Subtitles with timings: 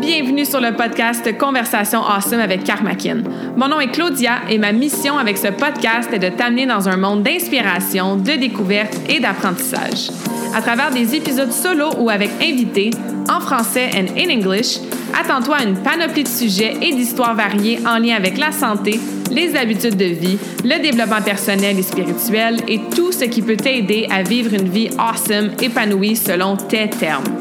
[0.00, 3.18] Bienvenue sur le podcast Conversation Awesome avec Karmakin.
[3.56, 6.96] Mon nom est Claudia et ma mission avec ce podcast est de t'amener dans un
[6.96, 10.10] monde d'inspiration, de découverte et d'apprentissage.
[10.54, 12.90] À travers des épisodes solo ou avec invités,
[13.28, 14.78] en français et en English,
[15.14, 18.98] attends-toi à une panoplie de sujets et d'histoires variées en lien avec la santé,
[19.30, 24.08] les habitudes de vie, le développement personnel et spirituel et tout ce qui peut t'aider
[24.10, 27.35] à vivre une vie awesome, épanouie selon tes termes.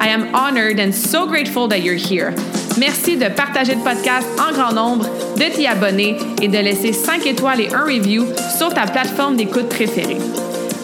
[0.00, 2.34] I am honored and so grateful that you're here.
[2.78, 5.06] Merci de partager le podcast en grand nombre,
[5.36, 9.68] de t'y abonner et de laisser 5 étoiles et un review sur ta plateforme d'écoute
[9.68, 10.18] préférée.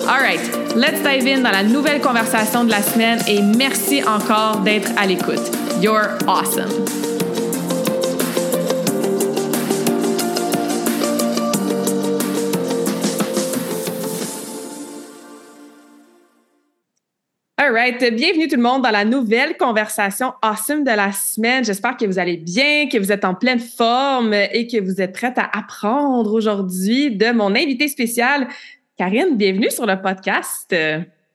[0.07, 0.41] All right,
[0.77, 5.07] let's dive in dans la nouvelle conversation de la semaine et merci encore d'être à
[5.07, 5.51] l'écoute.
[5.81, 7.04] You're awesome.
[17.65, 18.15] All right.
[18.15, 21.65] Bienvenue tout le monde dans la nouvelle conversation awesome de la semaine.
[21.65, 25.15] J'espère que vous allez bien, que vous êtes en pleine forme et que vous êtes
[25.15, 28.49] prête à apprendre aujourd'hui de mon invité spécial.
[28.99, 30.77] Karine, bienvenue sur le podcast.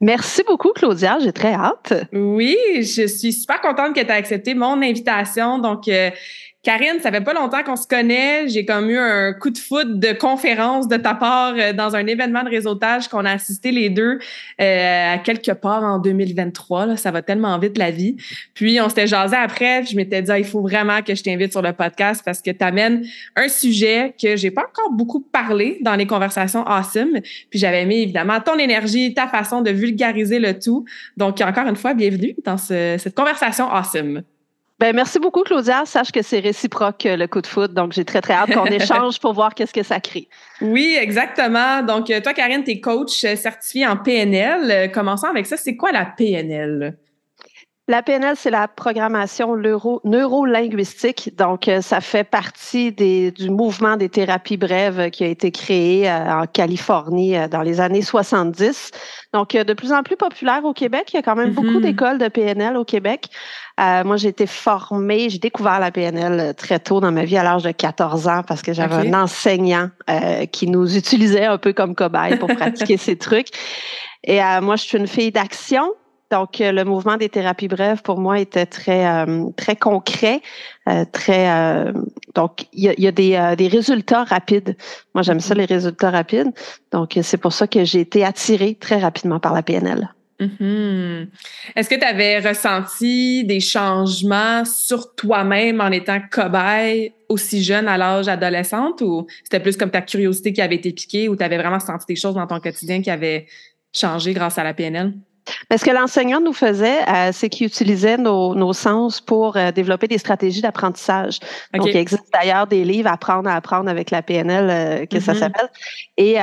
[0.02, 1.18] Merci beaucoup, Claudia.
[1.20, 1.94] J'ai très hâte.
[2.14, 5.58] Oui, je suis super contente que tu aies accepté mon invitation.
[5.58, 6.12] Donc, euh,
[6.62, 8.50] Karine, ça fait pas longtemps qu'on se connaît.
[8.50, 12.06] J'ai comme eu un coup de foot de conférence de ta part euh, dans un
[12.06, 14.20] événement de réseautage qu'on a assisté les deux
[14.60, 16.86] euh, à quelque part en 2023.
[16.86, 16.98] Là.
[16.98, 18.18] Ça va tellement vite la vie.
[18.56, 19.86] Puis on s'était jasé après.
[19.86, 22.52] je m'étais dit, ah, il faut vraiment que je t'invite sur le podcast parce que
[22.52, 23.06] tu amènes
[23.38, 27.22] un sujet que j'ai pas encore beaucoup parlé dans les conversations awesome.
[27.50, 30.84] Puis j'avais mis évidemment ton énergie, ta façon de vulgariser le tout.
[31.16, 34.24] Donc encore une fois, bienvenue dans cette conversation awesome.
[34.80, 35.84] Ben, merci beaucoup, Claudia.
[35.86, 37.74] Sache que c'est réciproque le coup de foot.
[37.74, 40.30] Donc, j'ai très, très hâte qu'on échange pour voir qu'est-ce que ça crée.
[40.62, 41.82] Oui, exactement.
[41.84, 44.72] Donc, euh, toi, Karine, tu es coach euh, certifié en PNL.
[44.72, 45.58] Euh, commençons avec ça.
[45.58, 46.98] C'est quoi la PNL?
[47.90, 51.36] La PNL, c'est la programmation neuro-linguistique.
[51.36, 56.46] Donc, ça fait partie des, du mouvement des thérapies brèves qui a été créé en
[56.46, 58.92] Californie dans les années 70.
[59.34, 61.10] Donc, de plus en plus populaire au Québec.
[61.14, 61.82] Il y a quand même beaucoup mm-hmm.
[61.82, 63.30] d'écoles de PNL au Québec.
[63.80, 67.38] Euh, moi, j'ai été formée, j'ai découvert la PNL euh, très tôt dans ma vie,
[67.38, 71.58] à l'âge de 14 ans, parce que j'avais un enseignant euh, qui nous utilisait un
[71.58, 73.48] peu comme cobaye pour pratiquer ces trucs.
[74.26, 75.94] Et moi, je suis une fille d'action.
[76.32, 79.26] Donc, le mouvement des thérapies brèves, pour moi, était très
[79.58, 80.42] très concret,
[81.12, 81.92] très.
[82.36, 84.76] donc, il y a, des, des, résultats rapides.
[85.16, 85.58] Moi, j'aime ça, mm-hmm.
[85.58, 86.52] les résultats rapides.
[86.92, 90.10] Donc, c'est pour ça que j'ai été attirée très rapidement par la PNL.
[90.40, 91.28] Mm-hmm.
[91.76, 97.98] Est-ce que tu avais ressenti des changements sur toi-même en étant cobaye aussi jeune à
[97.98, 101.58] l'âge adolescente ou c'était plus comme ta curiosité qui avait été piquée ou tu avais
[101.58, 103.48] vraiment senti des choses dans ton quotidien qui avaient
[103.94, 105.14] changé grâce à la PNL?
[105.70, 109.72] Mais ce que l'enseignant nous faisait, euh, c'est qu'il utilisait nos, nos, sens pour euh,
[109.72, 111.40] développer des stratégies d'apprentissage.
[111.74, 115.34] Donc, il existe d'ailleurs des livres Apprendre à apprendre avec la PNL, euh, que ça
[115.34, 115.40] mm-hmm.
[115.40, 115.70] s'appelle.
[116.18, 116.38] Et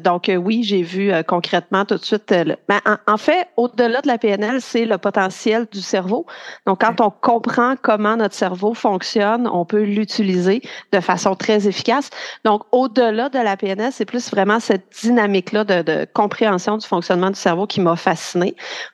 [0.00, 2.32] donc, oui, j'ai vu concrètement tout de suite.
[2.68, 6.26] Ben, en, fait, au-delà de la PNL, c'est le potentiel du cerveau.
[6.66, 10.60] Donc, quand on comprend comment notre cerveau fonctionne, on peut l'utiliser
[10.92, 12.10] de façon très efficace.
[12.44, 17.30] Donc, au-delà de la PNL, c'est plus vraiment cette dynamique-là de, de compréhension du fonctionnement
[17.30, 17.96] du cerveau qui m'a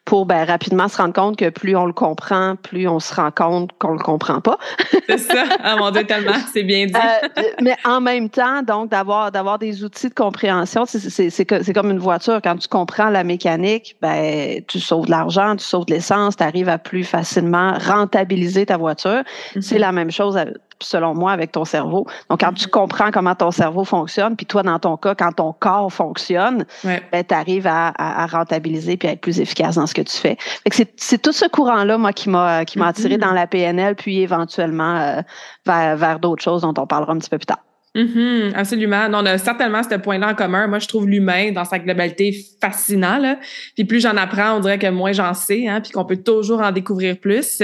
[0.05, 3.31] pour ben, rapidement se rendre compte que plus on le comprend, plus on se rend
[3.31, 4.59] compte qu'on le comprend pas.
[5.09, 6.93] c'est ça, ah mon Dieu, tellement, c'est bien dit.
[6.95, 11.73] Euh, mais en même temps, donc, d'avoir, d'avoir des outils de compréhension, c'est, c'est, c'est,
[11.73, 12.41] comme une voiture.
[12.43, 16.43] Quand tu comprends la mécanique, ben, tu sauves de l'argent, tu sauves de l'essence, tu
[16.43, 19.23] arrives à plus facilement rentabiliser ta voiture.
[19.61, 19.79] C'est mm-hmm.
[19.79, 20.39] la même chose
[20.83, 22.07] selon moi, avec ton cerveau.
[22.29, 22.71] Donc, quand tu mm-hmm.
[22.71, 27.01] comprends comment ton cerveau fonctionne, puis toi, dans ton cas, quand ton corps fonctionne, ben,
[27.13, 30.37] tu arrives à, à, rentabiliser puis à être plus efficace dans ce que tu fais.
[30.71, 33.21] c'est, c'est tout ce courant-là, moi, qui m'a, qui m'a attiré mm-hmm.
[33.21, 35.21] dans la PNL, puis éventuellement euh,
[35.67, 37.61] vers, vers d'autres choses dont on parlera un petit peu plus tard.
[37.97, 38.55] Mm-hmm.
[38.55, 39.09] absolument.
[39.09, 40.69] Non, on a certainement ce point-là en commun.
[40.69, 43.19] Moi, je trouve l'humain dans sa globalité fascinant.
[43.19, 43.37] Là.
[43.75, 46.61] Puis plus j'en apprends, on dirait que moins j'en sais, hein, puis qu'on peut toujours
[46.61, 47.63] en découvrir plus.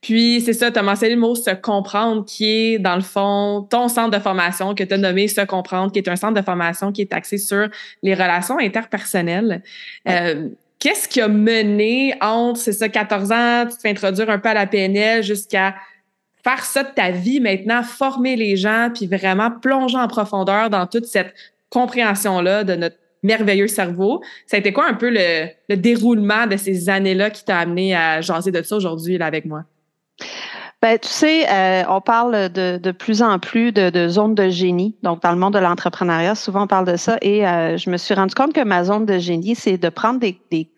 [0.00, 3.66] Puis, c'est ça, tu as mentionné le mot se comprendre, qui est, dans le fond,
[3.68, 6.44] ton centre de formation que tu as nommé se comprendre, qui est un centre de
[6.44, 7.68] formation qui est axé sur
[8.02, 9.62] les relations interpersonnelles.
[10.08, 10.48] Euh,
[10.78, 14.48] qu'est-ce qui a mené entre, c'est ça, 14 ans, tu te fais introduire un peu
[14.48, 15.74] à la PNL jusqu'à
[16.44, 20.86] faire ça de ta vie maintenant, former les gens, puis vraiment plonger en profondeur dans
[20.86, 21.34] toute cette
[21.70, 24.22] compréhension-là de notre merveilleux cerveau.
[24.46, 27.96] Ça a été quoi un peu le, le déroulement de ces années-là qui t'a amené
[27.96, 29.64] à jaser de ça aujourd'hui avec moi?
[30.80, 34.48] Ben, tu sais, euh, on parle de, de, plus en plus de, de zones de
[34.48, 34.94] génie.
[35.02, 37.18] Donc, dans le monde de l'entrepreneuriat, souvent on parle de ça.
[37.20, 40.20] Et euh, je me suis rendu compte que ma zone de génie, c'est de prendre
[40.20, 40.70] des, des,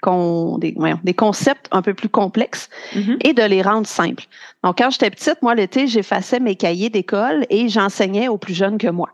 [0.58, 3.16] des, des, concepts un peu plus complexes mm-hmm.
[3.26, 4.24] et de les rendre simples.
[4.64, 8.78] Donc, quand j'étais petite, moi, l'été, j'effaçais mes cahiers d'école et j'enseignais aux plus jeunes
[8.78, 9.10] que moi.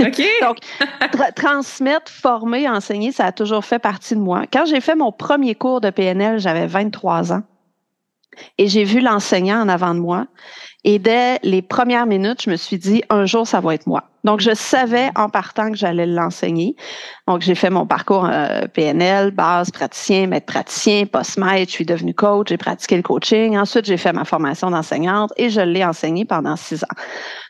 [0.00, 0.22] OK.
[0.40, 0.58] Donc,
[1.34, 4.44] transmettre, former, enseigner, ça a toujours fait partie de moi.
[4.52, 7.42] Quand j'ai fait mon premier cours de PNL, j'avais 23 ans.
[8.58, 10.26] Et j'ai vu l'enseignant en avant de moi.
[10.84, 14.04] Et dès les premières minutes, je me suis dit, un jour, ça va être moi.
[14.24, 16.76] Donc, je savais en partant que j'allais l'enseigner.
[17.26, 21.70] Donc, j'ai fait mon parcours euh, PNL, base, praticien, maître praticien, post-maître.
[21.70, 23.56] Je suis devenue coach, j'ai pratiqué le coaching.
[23.58, 27.02] Ensuite, j'ai fait ma formation d'enseignante et je l'ai enseigné pendant six ans.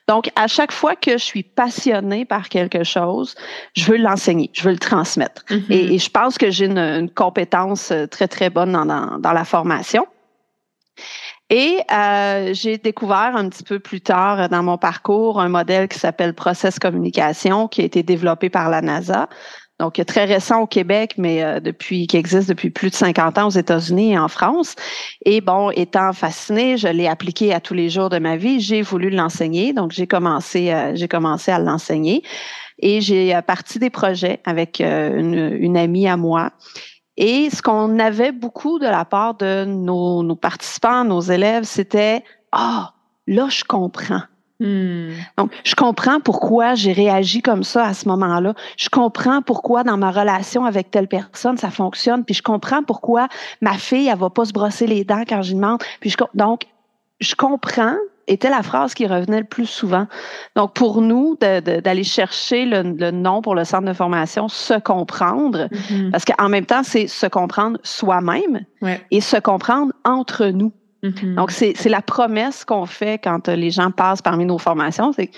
[0.09, 3.35] Donc, à chaque fois que je suis passionnée par quelque chose,
[3.75, 5.45] je veux l'enseigner, je veux le transmettre.
[5.51, 5.73] Mm-hmm.
[5.73, 10.07] et, je pense que j'ai une, compétence euh, très, très bonne dans, dans la formation.
[11.51, 15.99] Et euh, j'ai découvert un petit peu plus tard dans mon parcours un modèle qui
[15.99, 19.29] s'appelle Process Communication, qui a été développé par la NASA.
[19.81, 23.47] Donc, très récent au Québec, mais euh, depuis qui existe depuis plus de 50 ans
[23.47, 24.75] aux États-Unis et en France.
[25.25, 28.61] Et bon, étant fascinée, je l'ai appliqué à tous les jours de ma vie.
[28.61, 32.23] J'ai voulu l'enseigner, donc j'ai commencé, euh, j'ai commencé à l'enseigner.
[32.81, 36.53] Et j'ai parti des projets avec une, une amie à moi
[37.21, 42.23] et ce qu'on avait beaucoup de la part de nos, participants, nos élèves, c'était
[42.53, 42.93] Ah,
[43.27, 44.23] là, je comprends.
[44.61, 45.11] Hmm.
[45.37, 48.55] Donc, je comprends pourquoi j'ai réagi comme ça à ce moment-là.
[48.77, 52.25] Je comprends pourquoi dans ma relation avec telle personne, ça fonctionne.
[52.25, 53.27] Puis je comprends pourquoi
[53.61, 55.83] ma fille, elle va pas se brosser les dents quand je demande.
[56.01, 56.67] Puis je, donc,
[57.21, 57.97] je comprends
[58.29, 60.07] était la phrase qui revenait le plus souvent.
[60.55, 66.11] Donc, pour nous, d'aller chercher le, nom pour le centre de formation, se comprendre, mm-hmm.
[66.11, 68.65] parce qu'en même temps, c'est se comprendre soi-même
[69.11, 70.73] et se comprendre entre nous.
[71.03, 71.35] Mm-hmm.
[71.35, 75.31] Donc, c'est la promesse qu'on fait quand les gens passent parmi nos formations, c'est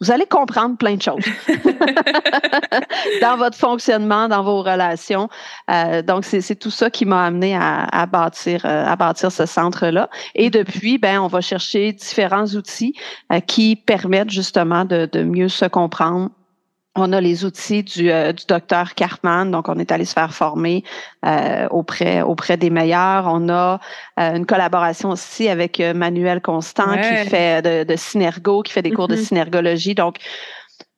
[0.00, 1.24] vous allez comprendre plein de choses
[3.22, 5.28] dans votre fonctionnement, dans vos relations.
[5.70, 10.10] Euh, donc, c'est tout ça qui m'a amené à, bâtir, euh, à bâtir ce centre-là.
[10.34, 12.94] Et depuis, ben, on va chercher différents outils
[13.32, 16.30] euh, qui permettent justement de, de mieux se comprendre
[16.96, 20.34] on a les outils du, euh, du docteur Cartman, donc on est allé se faire
[20.34, 20.82] former
[21.24, 23.26] euh, auprès auprès des meilleurs.
[23.26, 23.80] On a
[24.18, 28.90] euh, une collaboration aussi avec Manuel Constant qui fait de, de Synergo, qui fait des
[28.90, 29.26] cours de mm-hmm.
[29.26, 29.94] synergologie.
[29.94, 30.16] Donc,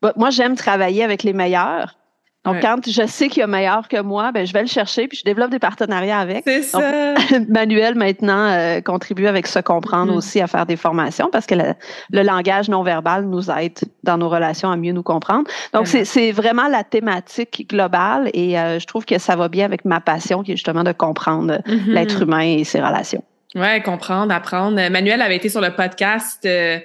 [0.01, 1.97] bah, moi j'aime travailler avec les meilleurs.
[2.45, 5.09] Donc, quand je sais qu'il y a meilleur que moi, ben, je vais le chercher
[5.09, 6.45] puis je développe des partenariats avec.
[6.45, 7.15] C'est ça.
[7.49, 10.17] Manuel, maintenant, euh, contribue avec se comprendre mm-hmm.
[10.17, 14.29] aussi à faire des formations parce que le, langage non verbal nous aide dans nos
[14.29, 15.45] relations à mieux nous comprendre.
[15.73, 19.85] Donc, c'est vraiment la thématique globale et euh, je trouve que ça va bien avec
[19.85, 21.93] ma passion qui est justement de comprendre mm-hmm.
[21.93, 23.23] l'être humain et ses relations.
[23.55, 24.77] Oui, comprendre, apprendre.
[24.91, 26.45] Manuel avait été sur le podcast.
[26.45, 26.79] Euh,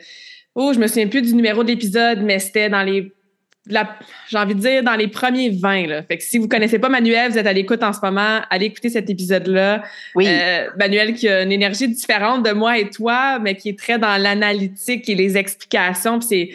[0.56, 3.14] oh, je me souviens plus du numéro d'épisode, mais c'était dans les
[3.68, 5.88] j'ai envie de dire, dans les premiers 20.
[5.88, 6.04] Là.
[6.04, 8.66] Fait que si vous connaissez pas Manuel, vous êtes à l'écoute en ce moment, allez
[8.66, 9.84] écouter cet épisode-là.
[10.16, 10.26] Oui.
[10.28, 13.98] Euh, Manuel qui a une énergie différente de moi et toi, mais qui est très
[13.98, 16.20] dans l'analytique et les explications.
[16.20, 16.50] Puis c'est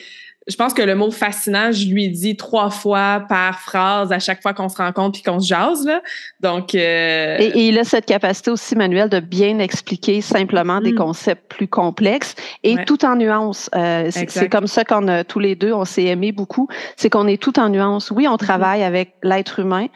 [0.49, 4.41] je pense que le mot fascinant, je lui dis trois fois par phrase à chaque
[4.41, 5.87] fois qu'on se rencontre puis qu'on se jase.
[5.87, 6.01] Là.
[6.41, 7.37] Donc, euh...
[7.39, 10.97] et, il a cette capacité aussi, Manuel, de bien expliquer simplement des mm.
[10.97, 13.69] concepts plus complexes et tout en nuances.
[13.75, 16.69] Euh, c'est comme ça qu'on a tous les deux, on s'est aimé beaucoup.
[16.97, 18.11] C'est qu'on est tout en nuances.
[18.11, 18.39] Oui, on mm-hmm.
[18.39, 19.89] travaille avec l'être humain.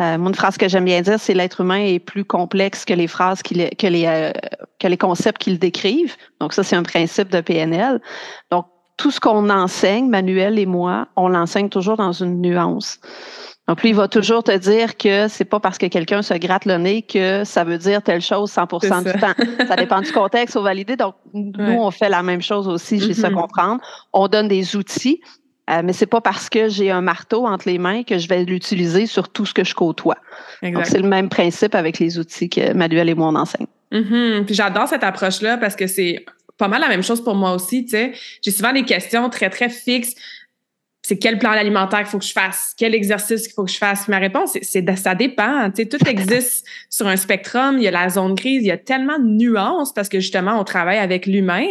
[0.00, 3.06] Euh, une phrase que j'aime bien dire, c'est l'être humain est plus complexe que les
[3.06, 4.32] phrases qu'il que les euh,
[4.78, 6.16] que les concepts qu'il décrivent.
[6.40, 8.00] Donc ça, c'est un principe de PNL.
[8.50, 8.66] Donc
[9.00, 13.00] tout ce qu'on enseigne, Manuel et moi, on l'enseigne toujours dans une nuance.
[13.66, 16.66] Donc, lui, il va toujours te dire que c'est pas parce que quelqu'un se gratte
[16.66, 19.32] le nez que ça veut dire telle chose 100% du temps.
[19.66, 20.96] Ça dépend du contexte au validé.
[20.96, 23.34] Donc, nous, on fait la même chose aussi j'ai ça mm-hmm.
[23.34, 23.80] comprendre.
[24.12, 25.22] On donne des outils,
[25.70, 28.44] euh, mais c'est pas parce que j'ai un marteau entre les mains que je vais
[28.44, 30.18] l'utiliser sur tout ce que je côtoie.
[30.62, 33.66] Donc, c'est le même principe avec les outils que Manuel et moi, on enseigne.
[33.92, 34.44] Mm-hmm.
[34.44, 36.26] Puis j'adore cette approche-là parce que c'est
[36.60, 38.12] pas mal la même chose pour moi aussi, tu sais.
[38.42, 40.14] J'ai souvent des questions très, très fixes
[41.02, 43.78] c'est quel plan alimentaire qu'il faut que je fasse, quel exercice qu'il faut que je
[43.78, 44.06] fasse.
[44.08, 45.70] Ma réponse, c'est ça dépend.
[45.70, 47.76] Tu sais, tout existe sur un spectrum.
[47.78, 50.60] Il y a la zone grise, il y a tellement de nuances parce que justement,
[50.60, 51.66] on travaille avec l'humain.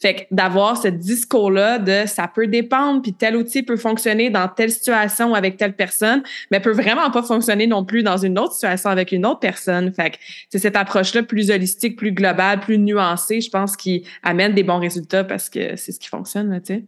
[0.00, 4.46] Fait que d'avoir ce discours-là de ça peut dépendre, puis tel outil peut fonctionner dans
[4.46, 8.52] telle situation avec telle personne, mais peut vraiment pas fonctionner non plus dans une autre
[8.52, 9.92] situation avec une autre personne.
[9.92, 10.16] Fait que
[10.50, 14.78] c'est cette approche-là plus holistique, plus globale, plus nuancée, je pense, qui amène des bons
[14.78, 16.84] résultats parce que c'est ce qui fonctionne, tu sais.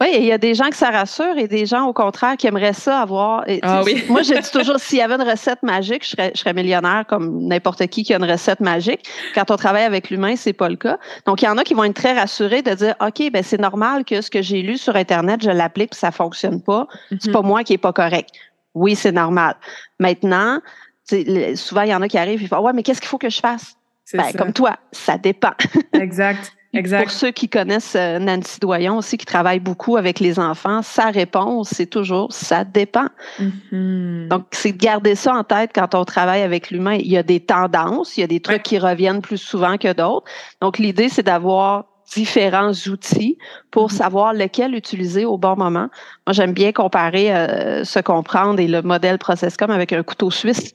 [0.00, 2.46] Oui, il y a des gens que ça rassure et des gens, au contraire, qui
[2.46, 3.44] aimeraient ça avoir.
[3.62, 4.04] ah, oui.
[4.08, 7.04] moi, je dis toujours, s'il y avait une recette magique, je serais, je serais millionnaire
[7.08, 9.08] comme n'importe qui qui a une recette magique.
[9.34, 10.98] Quand on travaille avec l'humain, c'est pas le cas.
[11.26, 13.60] Donc, il y en a qui vont être très rassurés de dire, OK, ben c'est
[13.60, 16.86] normal que ce que j'ai lu sur Internet, je l'applique, puis ça fonctionne pas.
[17.10, 17.32] C'est mhm.
[17.32, 18.30] pas moi qui est pas correct.
[18.74, 19.56] Oui, c'est normal.
[19.98, 20.60] Maintenant,
[21.54, 23.30] souvent, il y en a qui arrivent et font, ouais, mais qu'est-ce qu'il faut que
[23.30, 23.74] je fasse?
[24.12, 25.52] Ben, comme toi, ça dépend.
[25.92, 26.52] exact.
[26.72, 27.02] Exact.
[27.02, 31.06] Pour ceux qui connaissent euh, Nancy Doyon aussi, qui travaille beaucoup avec les enfants, sa
[31.06, 33.08] réponse, c'est toujours ça dépend.
[33.40, 34.28] Mm-hmm.
[34.28, 36.94] Donc, c'est de garder ça en tête quand on travaille avec l'humain.
[36.94, 39.92] Il y a des tendances, il y a des trucs qui reviennent plus souvent que
[39.92, 40.26] d'autres.
[40.60, 43.36] Donc, l'idée, c'est d'avoir différents outils
[43.72, 43.96] pour mm-hmm.
[43.96, 45.88] savoir lequel utiliser au bon moment.
[46.26, 50.74] Moi, j'aime bien comparer euh, se comprendre et le modèle Processcom avec un couteau suisse.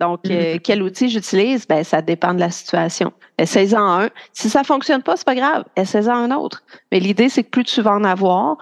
[0.00, 0.60] Donc, euh, mm-hmm.
[0.60, 1.68] quel outil j'utilise?
[1.68, 3.12] Ben, ça dépend de la situation.
[3.38, 4.10] Essaye-en un.
[4.32, 5.64] Si ça fonctionne pas, c'est pas grave.
[5.76, 6.62] Essaye-en un autre.
[6.90, 8.56] Mais l'idée, c'est que plus tu vas en avoir,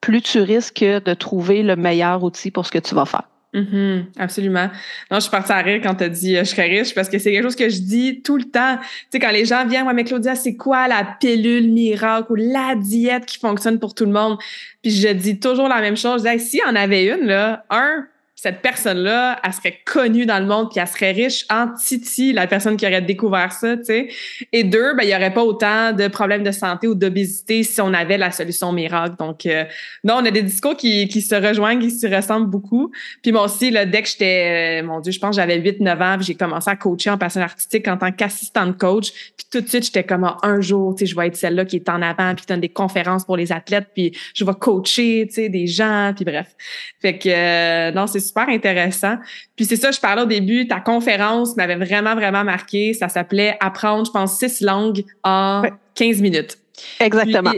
[0.00, 3.24] plus tu risques de trouver le meilleur outil pour ce que tu vas faire.
[3.54, 4.04] Mm-hmm.
[4.18, 4.68] absolument.
[5.12, 7.08] Non, je suis partie à rire quand tu as dit euh, je serais riche parce
[7.08, 8.78] que c'est quelque chose que je dis tout le temps.
[8.80, 12.34] Tu sais, quand les gens viennent, ouais, mais Claudia, c'est quoi la pilule miracle ou
[12.34, 14.38] la diète qui fonctionne pour tout le monde?
[14.82, 16.24] Puis je dis toujours la même chose.
[16.26, 18.06] Je dis, s'il y en avait une, là, un,
[18.44, 22.46] cette personne-là, elle serait connue dans le monde, puis elle serait riche en Titi, la
[22.46, 24.08] personne qui aurait découvert ça, tu sais.
[24.52, 27.80] Et deux, ben, il n'y aurait pas autant de problèmes de santé ou d'obésité si
[27.80, 29.16] on avait la solution miracle.
[29.18, 29.64] Donc, euh,
[30.04, 32.92] non, on a des discours qui, qui se rejoignent, qui se ressemblent beaucoup.
[33.22, 36.02] Puis moi aussi, là, dès que j'étais, euh, mon Dieu, je pense que j'avais 8-9
[36.02, 39.10] ans, j'ai commencé à coacher en personne artistique en tant qu'assistante coach.
[39.38, 41.64] Puis tout de suite, j'étais comme, ah, un jour, tu sais, je vais être celle-là
[41.64, 45.24] qui est en avant, puis donne des conférences pour les athlètes, puis je vais coacher,
[45.28, 46.48] tu sais, des gens, puis bref.
[47.00, 49.16] Fait que, euh, non, c'est super intéressant.
[49.56, 52.92] Puis c'est ça, je parlais au début, ta conférence m'avait vraiment, vraiment marqué.
[52.92, 55.62] Ça s'appelait Apprendre, je pense, six langues en
[55.94, 56.58] 15 minutes.
[57.00, 57.52] Exactement.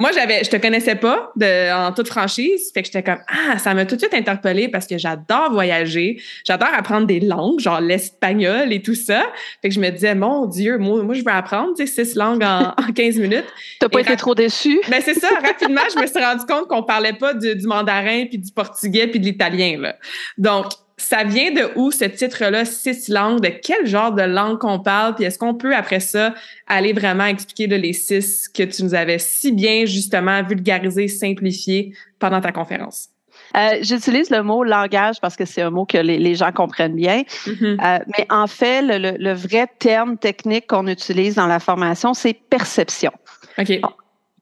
[0.00, 2.70] moi, j'avais, je te connaissais pas de, en toute franchise.
[2.72, 6.20] Fait que j'étais comme, ah, ça m'a tout de suite interpellée parce que j'adore voyager.
[6.44, 9.26] J'adore apprendre des langues, genre l'espagnol et tout ça.
[9.62, 12.14] Fait que je me disais, mon Dieu, moi, moi je veux apprendre, tu sais, six
[12.14, 13.46] langues en, en 15 minutes.
[13.80, 14.80] T'as pas été trop déçu?
[14.88, 15.28] Ben, c'est ça.
[15.42, 19.06] Rapidement, je me suis rendu compte qu'on parlait pas du, du mandarin puis du portugais
[19.06, 19.96] puis de l'italien, là.
[20.38, 20.66] Donc,
[20.98, 23.40] ça vient de où ce titre-là, six langues?
[23.40, 25.14] De quel genre de langue qu'on parle?
[25.14, 26.34] Puis est-ce qu'on peut, après ça,
[26.66, 32.40] aller vraiment expliquer les six que tu nous avais si bien, justement, vulgarisé, simplifié pendant
[32.40, 33.10] ta conférence?
[33.56, 37.22] Euh, j'utilise le mot langage parce que c'est un mot que les, gens comprennent bien.
[37.46, 37.84] Mm-hmm.
[37.84, 43.12] Euh, mais en fait, le, vrai terme technique qu'on utilise dans la formation, c'est perception.
[43.58, 43.80] OK.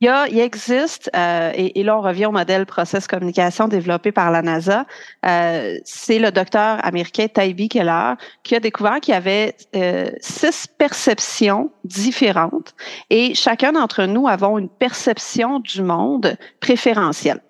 [0.01, 4.87] Il, existe, euh, et, là on revient au modèle process communication développé par la NASA,
[5.25, 10.67] euh, c'est le docteur américain Tybee Keller qui a découvert qu'il y avait euh, six
[10.67, 12.75] perceptions différentes
[13.09, 17.41] et chacun d'entre nous avons une perception du monde préférentielle.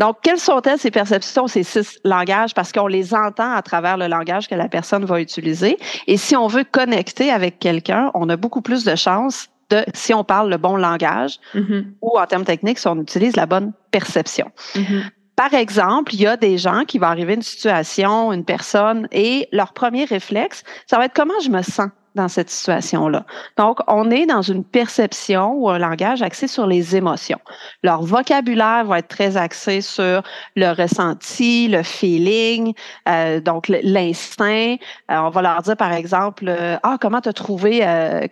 [0.00, 2.54] Donc, quelles sont-elles ces perceptions, ces six langages?
[2.54, 5.78] Parce qu'on les entend à travers le langage que la personne va utiliser.
[6.08, 9.48] Et si on veut connecter avec quelqu'un, on a beaucoup plus de chances
[9.94, 11.84] si on parle le bon langage mm-hmm.
[12.02, 14.50] ou en termes techniques, si on utilise la bonne perception.
[14.74, 15.02] Mm-hmm.
[15.36, 19.48] Par exemple, il y a des gens qui vont arriver une situation, une personne, et
[19.50, 21.88] leur premier réflexe, ça va être comment je me sens?
[22.14, 23.24] Dans cette situation-là.
[23.56, 27.40] Donc, on est dans une perception ou un langage axé sur les émotions.
[27.82, 30.22] Leur vocabulaire va être très axé sur
[30.54, 32.74] le ressenti, le feeling,
[33.08, 34.76] euh, donc l'instinct.
[35.10, 37.80] Euh, on va leur dire, par exemple, euh, ah comment t'as trouvé,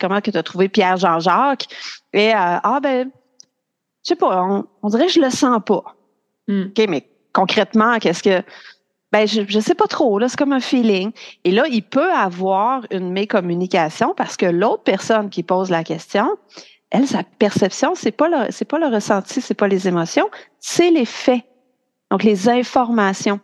[0.00, 1.66] comment que t'as trouvé Pierre Jean-Jacques
[2.12, 3.10] Et ah ben,
[4.02, 4.42] je sais pas,
[4.82, 5.82] on, dirait que je le sens pas.
[6.48, 6.64] Hmm.
[6.66, 8.42] Ok, mais concrètement, qu'est-ce que
[9.12, 11.12] ben, je ne sais pas trop, là, c'est comme un feeling.
[11.45, 16.26] Et là, il peut avoir une mécommunication parce que l'autre personne qui pose la question,
[16.90, 20.90] elle, sa perception, c'est pas le, c'est pas le ressenti, c'est pas les émotions, c'est
[20.90, 21.42] les faits.
[22.11, 23.40] Donc, les informations.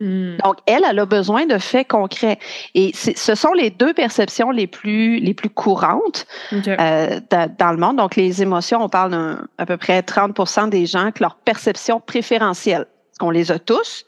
[0.00, 0.36] Hmm.
[0.44, 2.38] Donc, elle, elle a besoin de faits concrets.
[2.74, 7.96] Et ce sont les deux perceptions les plus, les plus courantes euh, dans le monde.
[7.96, 9.12] Donc, les émotions, on parle
[9.58, 12.86] d'à peu près 30% des gens que leur perception préférentielle
[13.18, 14.04] qu'on les a tous.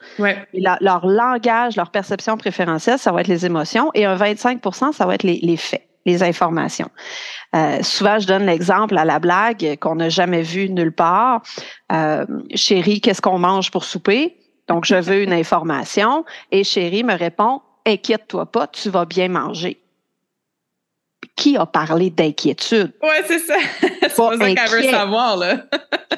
[0.51, 3.91] leur langage, leur perception préférentielle, ça va être les émotions.
[3.93, 6.89] Et un 25% ça va être les, faits, les informations.
[7.55, 11.41] Euh, souvent, je donne l'exemple à la blague qu'on n'a jamais vu nulle part.
[11.91, 14.37] Euh, chérie, qu'est-ce qu'on mange pour souper?
[14.67, 16.25] Donc, je veux une information.
[16.51, 19.79] Et chérie me répond, inquiète-toi pas, tu vas bien manger
[21.39, 22.91] qui a parlé d'inquiétude?
[23.01, 23.55] Oui, c'est ça.
[24.01, 25.63] c'est ça qu'elle veut savoir, là.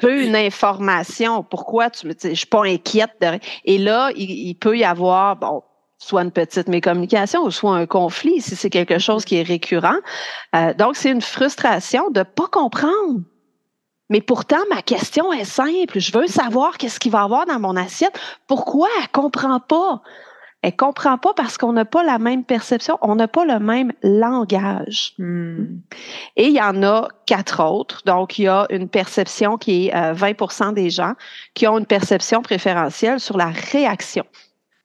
[0.02, 1.44] veux une information.
[1.44, 5.36] Pourquoi tu me dis, je suis pas inquiète de Et là, il, peut y avoir,
[5.36, 5.62] bon,
[5.98, 9.98] soit une petite mécommunication ou soit un conflit si c'est quelque chose qui est récurrent.
[10.56, 13.20] Euh, donc, c'est une frustration de pas comprendre.
[14.10, 16.00] Mais pourtant, ma question est simple.
[16.00, 18.18] Je veux savoir qu'est-ce qu'il va y avoir dans mon assiette.
[18.48, 20.02] Pourquoi elle comprend pas?
[20.62, 23.92] Elle comprend pas parce qu'on n'a pas la même perception, on n'a pas le même
[24.02, 25.14] langage.
[25.18, 25.80] Hmm.
[26.36, 28.02] Et il y en a quatre autres.
[28.06, 31.14] Donc, il y a une perception qui est 20% euh, des gens
[31.54, 34.24] qui ont une perception préférentielle sur la réaction.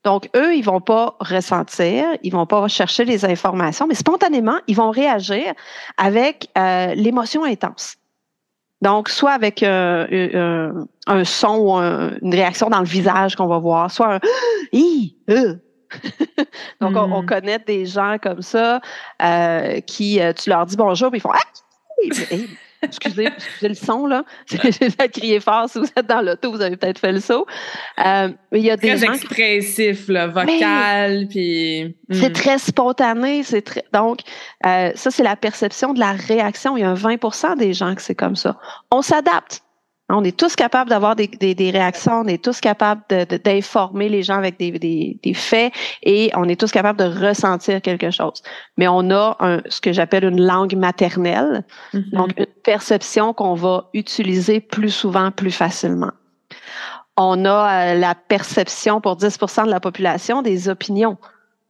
[0.04, 4.76] Donc, eux, ils vont pas ressentir, ils vont pas chercher les informations, mais spontanément, ils
[4.76, 5.54] vont réagir
[5.98, 7.98] avec euh, l'émotion intense.
[8.82, 10.72] Donc, soit avec euh,
[11.08, 14.20] un son ou une réaction dans le visage qu'on va voir, soit un
[15.30, 15.56] euh,
[16.82, 17.26] Donc, on, hmm.
[17.26, 18.82] connaît des gens comme ça
[19.22, 21.40] euh, qui, euh, tu leur dis bonjour, puis ils font Ah!
[22.84, 24.24] excusez, excusez le son, là.
[24.46, 25.68] J'ai crier fort.
[25.68, 27.48] Si vous êtes dans l'auto, vous avez peut-être fait le saut.
[28.06, 31.96] Euh, il y a des très expressif, là, vocal, puis...
[32.12, 32.34] C'est hmm.
[32.34, 33.44] très spontané.
[33.44, 34.20] c'est très Donc,
[34.64, 36.78] ça, c'est la perception de la réaction.
[36.78, 38.58] Il y a un 20% des gens que c'est comme ça.
[38.92, 39.64] On s'adapte.
[40.10, 41.30] On est tous capables d'avoir des,
[41.72, 43.02] réactions, on est tous capables
[43.44, 48.42] d'informer les gens avec des, faits et on est tous capables de ressentir quelque chose.
[48.78, 52.12] Mais on a un, ce que j'appelle une langue maternelle, mm-hmm.
[52.12, 56.12] donc une perception qu'on va utiliser plus souvent, plus facilement.
[57.18, 61.18] On a euh, la perception pour 10% de la population des opinions.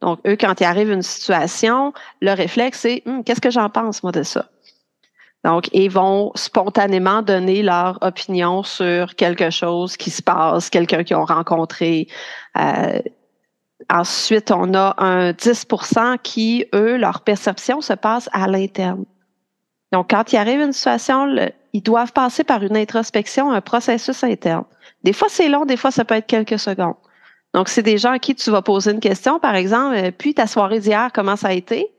[0.00, 4.02] Donc, eux, quand il arrive une situation, le réflexe, c'est hum, qu'est-ce que j'en pense,
[4.02, 4.46] moi, de ça?
[5.44, 11.16] Donc, ils vont spontanément donner leur opinion sur quelque chose qui se passe, quelqu'un qu'ils
[11.16, 12.08] ont rencontré.
[12.56, 13.00] Euh,
[13.88, 19.04] ensuite, on a un 10% qui, eux, leur perception se passe à l'interne.
[19.92, 21.34] Donc, quand il arrive une situation,
[21.72, 24.64] ils doivent passer par une introspection, un processus interne.
[25.04, 26.96] Des fois, c'est long, des fois, ça peut être quelques secondes.
[27.54, 30.34] Donc, c'est des gens à qui tu vas poser une question, par exemple, euh, puis
[30.34, 31.90] ta soirée d'hier, comment ça a été?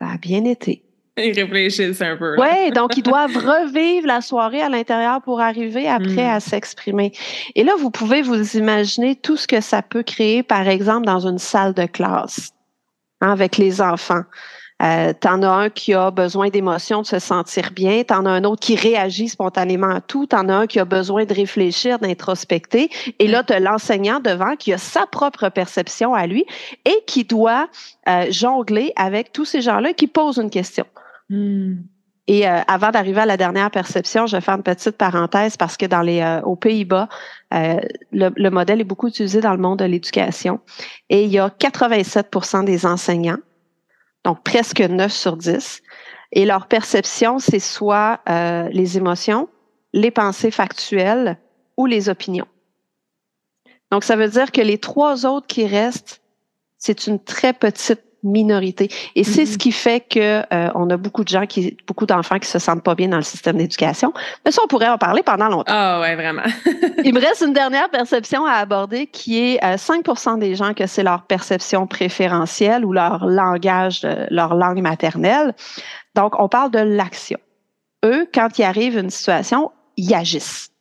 [0.00, 0.82] Ça a bien été.
[1.16, 2.36] Ils réfléchissent un peu.
[2.38, 6.40] Oui, donc ils doivent revivre la soirée à l'intérieur pour arriver après à hmm.
[6.40, 7.12] s'exprimer.
[7.54, 11.26] Et là, vous pouvez vous imaginer tout ce que ça peut créer, par exemple, dans
[11.26, 12.50] une salle de classe
[13.20, 14.22] hein, avec les enfants.
[14.82, 18.02] Euh, t'en as un qui a besoin d'émotions, de se sentir bien.
[18.02, 20.26] T'en as un autre qui réagit spontanément à tout.
[20.26, 22.90] T'en as un qui a besoin de réfléchir, d'introspecter.
[23.18, 26.44] Et là, t'as l'enseignant devant qui a sa propre perception à lui
[26.84, 27.68] et qui doit
[28.08, 30.84] euh, jongler avec tous ces gens-là qui posent une question.
[31.30, 31.74] Hmm.
[32.26, 35.76] Et euh, avant d'arriver à la dernière perception, je vais faire une petite parenthèse parce
[35.76, 37.08] que dans les euh, aux Pays-Bas,
[37.52, 37.76] euh,
[38.12, 40.60] le, le, modèle est beaucoup utilisé dans le monde de l'éducation
[41.10, 43.38] et il y a 87% des enseignants
[44.24, 45.82] donc presque 9 sur 10.
[46.32, 49.48] Et leur perception, c'est soit euh, les émotions,
[49.92, 51.38] les pensées factuelles
[51.76, 52.48] ou les opinions.
[53.92, 56.20] Donc, ça veut dire que les trois autres qui restent,
[56.78, 58.88] c'est une très petite minorité.
[59.14, 59.58] Et c'est ce mm-hmm.
[59.58, 62.82] qui fait que euh, on a beaucoup de gens qui, beaucoup d'enfants qui se sentent
[62.82, 64.12] pas bien dans le système d'éducation.
[64.44, 65.72] Mais ça, on pourrait en parler pendant longtemps.
[65.72, 66.42] Ah ouais, vraiment.
[67.04, 70.86] Il me reste une dernière perception à aborder qui est 5% euh, des gens que
[70.86, 75.54] c'est leur perception préférentielle ou leur langage, leur langue maternelle.
[76.14, 77.38] Donc, on parle de l'action.
[78.04, 80.73] Eux, quand il arrive une situation, ils agissent.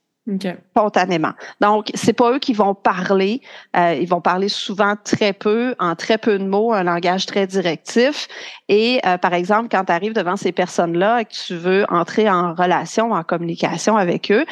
[0.72, 1.34] Spontanément.
[1.60, 3.42] Donc, c'est pas eux qui vont parler.
[3.76, 7.46] Euh, ils vont parler souvent très peu, en très peu de mots, un langage très
[7.46, 8.30] directif.
[8.70, 12.30] Et euh, par exemple, quand tu arrives devant ces personnes-là et que tu veux entrer
[12.30, 14.46] en relation, en communication avec eux,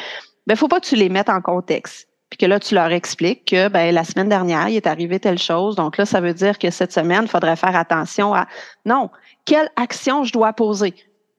[0.46, 2.06] ben faut pas que tu les mettes en contexte.
[2.28, 5.38] Puis que là, tu leur expliques que ben, la semaine dernière, il est arrivé telle
[5.38, 5.76] chose.
[5.76, 8.46] Donc là, ça veut dire que cette semaine, il faudrait faire attention à
[8.84, 9.10] non,
[9.46, 10.94] quelle action je dois poser?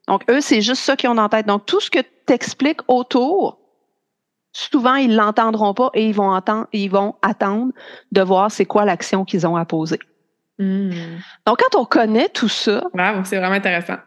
[0.07, 1.45] Donc, eux, c'est juste ça qu'ils ont en tête.
[1.45, 3.59] Donc, tout ce que tu expliques autour,
[4.53, 7.73] souvent, ils l'entendront pas et ils vont, entendre, ils vont attendre
[8.11, 9.99] de voir c'est quoi l'action qu'ils ont à poser.
[10.59, 10.91] Hmm.
[11.45, 12.83] Donc, quand on connaît tout ça.
[13.25, 13.97] c'est vraiment intéressant.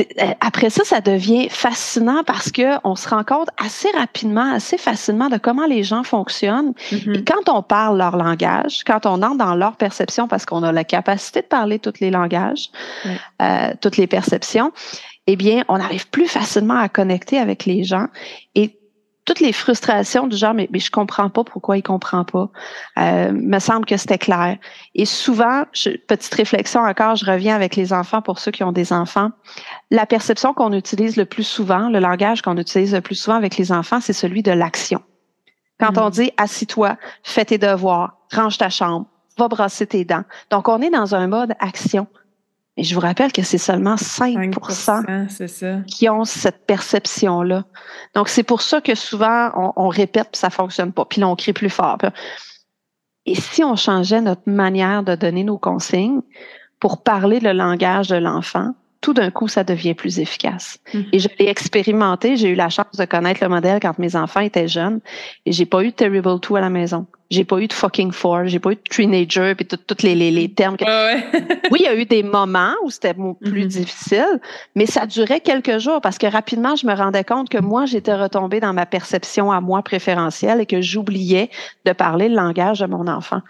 [0.00, 4.78] Euh, après ça, ça devient fascinant parce que on se rend compte assez rapidement, assez
[4.78, 6.72] facilement de comment les gens fonctionnent.
[6.90, 7.18] Mm-hmm.
[7.18, 10.72] Et quand on parle leur langage, quand on entre dans leur perception, parce qu'on a
[10.72, 12.70] la capacité de parler tous les langages,
[13.40, 14.72] euh, toutes les perceptions,
[15.26, 18.06] eh bien, on arrive plus facilement à connecter avec les gens.
[18.54, 18.78] Et
[19.26, 22.48] toutes les frustrations du genre mais, mais je comprends pas pourquoi il comprend pas.
[22.98, 24.56] Euh, me semble que c'était clair.
[24.94, 28.92] Et souvent petite réflexion encore je reviens avec les enfants pour ceux qui ont des
[28.92, 29.30] enfants.
[29.90, 33.58] La perception qu'on utilise le plus souvent le langage qu'on utilise le plus souvent avec
[33.58, 35.02] les enfants c'est celui de l'action.
[35.78, 36.12] Quand on mm.
[36.12, 40.24] dit assis-toi fais tes devoirs range ta chambre va brasser tes dents.
[40.50, 42.06] Donc on est dans un mode action
[42.76, 47.64] et je vous rappelle que c'est seulement 5, 5 qui ont cette perception-là.
[48.14, 51.06] Donc, c'est pour ça que souvent, on, répète puis ça fonctionne pas.
[51.06, 51.98] Puis là, on crie plus fort.
[53.24, 56.20] Et si on changeait notre manière de donner nos consignes
[56.78, 60.78] pour parler le langage de l'enfant, tout d'un coup, ça devient plus efficace.
[60.94, 61.04] Mhm.
[61.12, 62.36] Et je l'ai expérimenté.
[62.36, 65.00] J'ai eu la chance de connaître le modèle quand mes enfants étaient jeunes.
[65.44, 67.06] Et j'ai pas eu de Terrible 2 à la maison.
[67.30, 68.46] J'ai pas eu de fucking four.
[68.46, 70.76] J'ai pas eu de teenager puis tous les, les, les, termes.
[70.76, 70.84] Que...
[70.84, 71.60] Ouais, ouais.
[71.70, 73.66] oui, il y a eu des moments où c'était plus Mhm.
[73.66, 74.40] difficile,
[74.74, 78.14] mais ça durait quelques jours parce que rapidement, je me rendais compte que moi, j'étais
[78.14, 81.50] retombée dans ma perception à moi préférentielle et que j'oubliais
[81.84, 83.42] de parler le langage de mon enfant.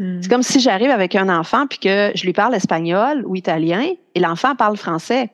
[0.00, 0.22] Mm.
[0.22, 3.86] C'est comme si j'arrive avec un enfant puis que je lui parle espagnol ou italien
[4.14, 5.30] et l'enfant parle français.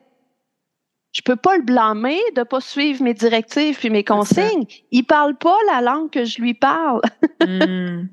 [1.13, 4.63] Je peux pas le blâmer de pas suivre mes directives puis mes consignes.
[4.91, 7.01] Il parle pas la langue que je lui parle.
[7.41, 8.07] Mm.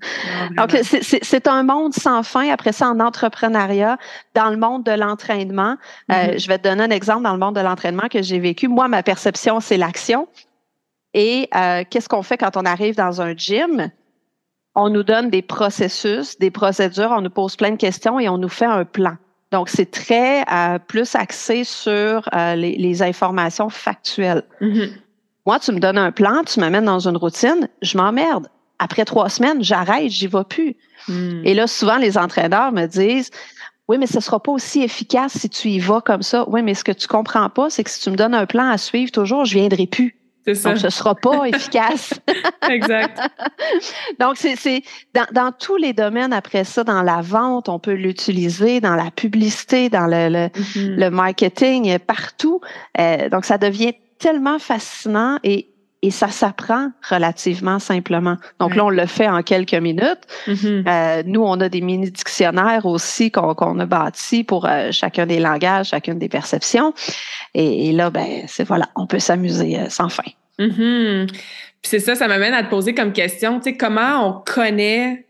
[0.57, 2.49] Non, Donc, c'est- un monde sans fin.
[2.49, 3.99] Après ça, en entrepreneuriat,
[4.35, 5.77] dans le monde de l'entraînement,
[6.11, 6.39] euh, Mhm.
[6.39, 8.69] je vais te donner un exemple dans le monde de l'entraînement que j'ai vécu.
[8.69, 10.29] Moi, ma perception, c'est l'action.
[11.13, 13.91] Et euh, qu'est-ce qu'on fait quand on arrive dans un gym?
[14.81, 18.39] On nous donne des processus, des procédures, on nous pose plein de questions et on
[18.39, 19.17] nous fait un plan.
[19.51, 24.45] Donc, c'est très euh, plus axé sur euh, les, les informations factuelles.
[24.61, 24.91] Mhm.
[25.47, 28.49] Moi, tu me donnes un plan, tu m'amènes dans une routine, je m'emmerde.
[28.79, 30.77] Après trois semaines, j'arrête, j'y vais plus.
[31.09, 31.41] Mm.
[31.45, 33.31] Et là, souvent, les entraîneurs me disent
[33.89, 36.45] Oui, mais ce ne sera pas aussi efficace si tu y vas comme ça.
[36.49, 38.69] Oui, mais ce que tu comprends pas, c'est que si tu me donnes un plan
[38.69, 40.18] à suivre toujours, je ne viendrai plus.
[40.47, 40.71] C'est ça.
[40.71, 42.15] Donc, ce ne sera pas efficace.
[42.71, 43.21] exact.
[44.21, 44.83] Donc, c'est c'est-
[45.15, 49.11] dans, dans tous les domaines après ça, dans la vente, on peut l'utiliser, dans la
[49.11, 50.97] publicité, dans le, le, Mhm.
[50.97, 52.61] le marketing, euh, partout.
[52.99, 55.68] Euh, donc, ça devient tellement fascinant et,
[56.03, 58.37] et ça s'apprend relativement simplement.
[58.61, 60.21] Donc là, on le fait en quelques minutes.
[60.47, 60.85] Mhm.
[60.87, 65.89] Euh, nous, on a des mini-dictionnaires aussi qu'on a bâtis pour euh, chacun des langages,
[65.89, 66.95] chacune des perceptions.
[67.55, 70.23] Et, et là, ben, c'est voilà, on peut s'amuser euh, sans fin.
[70.59, 71.27] Mhm.
[71.29, 75.28] Puis c'est ça, ça m'amène à te poser comme question, tu sais, comment on connaît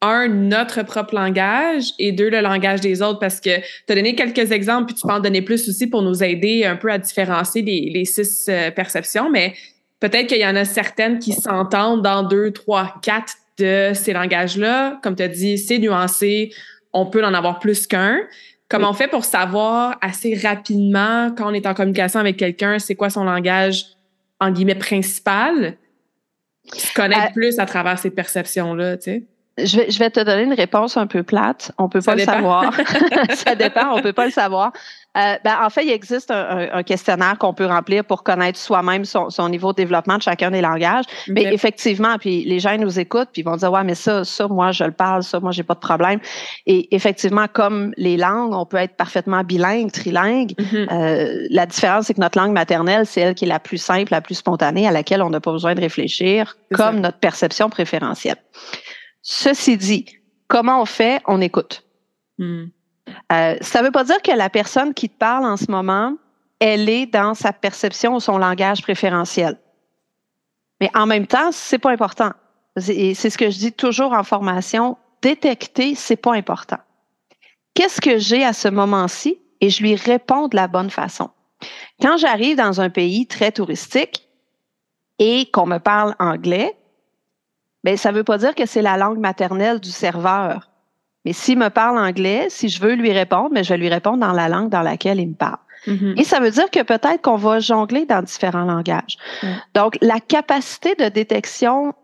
[0.00, 4.14] un, notre propre langage et deux, le langage des autres parce que tu as donné
[4.14, 6.98] quelques exemples puis tu peux en donner plus aussi pour nous aider un peu à
[6.98, 9.54] différencier les, les six euh, perceptions, mais
[9.98, 15.00] peut-être qu'il y en a certaines qui s'entendent dans deux, trois, quatre de ces langages-là.
[15.02, 16.52] Comme tu as dit, c'est nuancé,
[16.92, 18.20] on peut en avoir plus qu'un.
[18.68, 22.94] Comment on fait pour savoir assez rapidement quand on est en communication avec quelqu'un, c'est
[22.94, 23.86] quoi son langage
[24.40, 25.76] en guillemets principal,
[26.72, 29.22] se connaître Euh, plus à travers ces perceptions-là, tu sais.
[29.64, 31.72] Je vais, je vais te donner une réponse un peu plate.
[31.78, 32.72] On peut Ça pas le savoir.
[33.34, 34.72] ça dépend, on peut pas le savoir.
[35.16, 39.30] Euh, ben, en fait, il existe un, questionnaire qu'on peut remplir pour connaître soi-même son,
[39.30, 41.06] son niveau de développement de chacun des langages.
[41.26, 41.52] Mais Ok.
[41.54, 44.70] effectivement, puis les gens nous écoutent, puis ils vont dire ouais, mais ça, ça, moi
[44.70, 46.20] je le parle, ça, moi j'ai pas de problème.
[46.66, 50.52] Et effectivement, comme les langues, on peut être parfaitement bilingue, trilingue.
[50.58, 50.86] Mhm.
[50.92, 54.12] Euh, la différence, c'est que notre langue maternelle, c'est elle qui est la plus simple,
[54.12, 57.00] la plus spontanée, à laquelle on n'a pas besoin de réfléchir, comme ça.
[57.00, 58.36] notre perception préférentielle.
[59.30, 60.06] Ceci dit,
[60.46, 61.20] comment on fait?
[61.26, 61.84] On écoute.
[62.38, 62.70] Mhm.
[63.30, 66.14] Euh, ça ne veut pas dire que la personne qui te parle en ce moment,
[66.60, 69.60] elle est dans sa perception ou son langage préférentiel.
[70.80, 72.32] Mais en même temps, c'est pas important.
[72.88, 74.96] Et c'est ce que je dis toujours en formation.
[75.20, 76.78] Détecter, c'est pas important.
[77.74, 79.38] Qu'est-ce que j'ai à ce moment-ci?
[79.60, 81.28] Et je lui réponds de la bonne façon?
[82.00, 84.26] Quand j'arrive dans un pays très touristique
[85.18, 86.77] et qu'on me parle anglais,
[87.84, 90.68] ben, ça ne veut pas dire que c'est la langue maternelle du serveur.
[91.24, 94.18] Mais s'il me parle anglais, si je veux lui répondre, mais je vais lui répondre
[94.18, 95.58] dans la langue dans laquelle il me parle.
[95.86, 96.14] Mhm.
[96.16, 99.16] Et ça veut dire que peut-être qu'on va jongler dans différents langages.
[99.74, 101.94] Donc, la capacité de détection,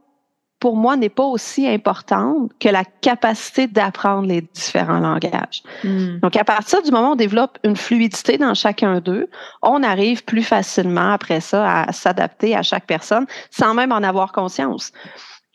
[0.61, 5.63] pour moi, n'est pas aussi importante que la capacité d'apprendre les différents langages.
[5.83, 6.21] Mhm.
[6.21, 9.29] Donc, à partir du moment où on développe une fluidité dans chacun d'eux,
[9.63, 14.33] on arrive plus facilement après ça à s'adapter à chaque personne sans même en avoir
[14.33, 14.93] conscience.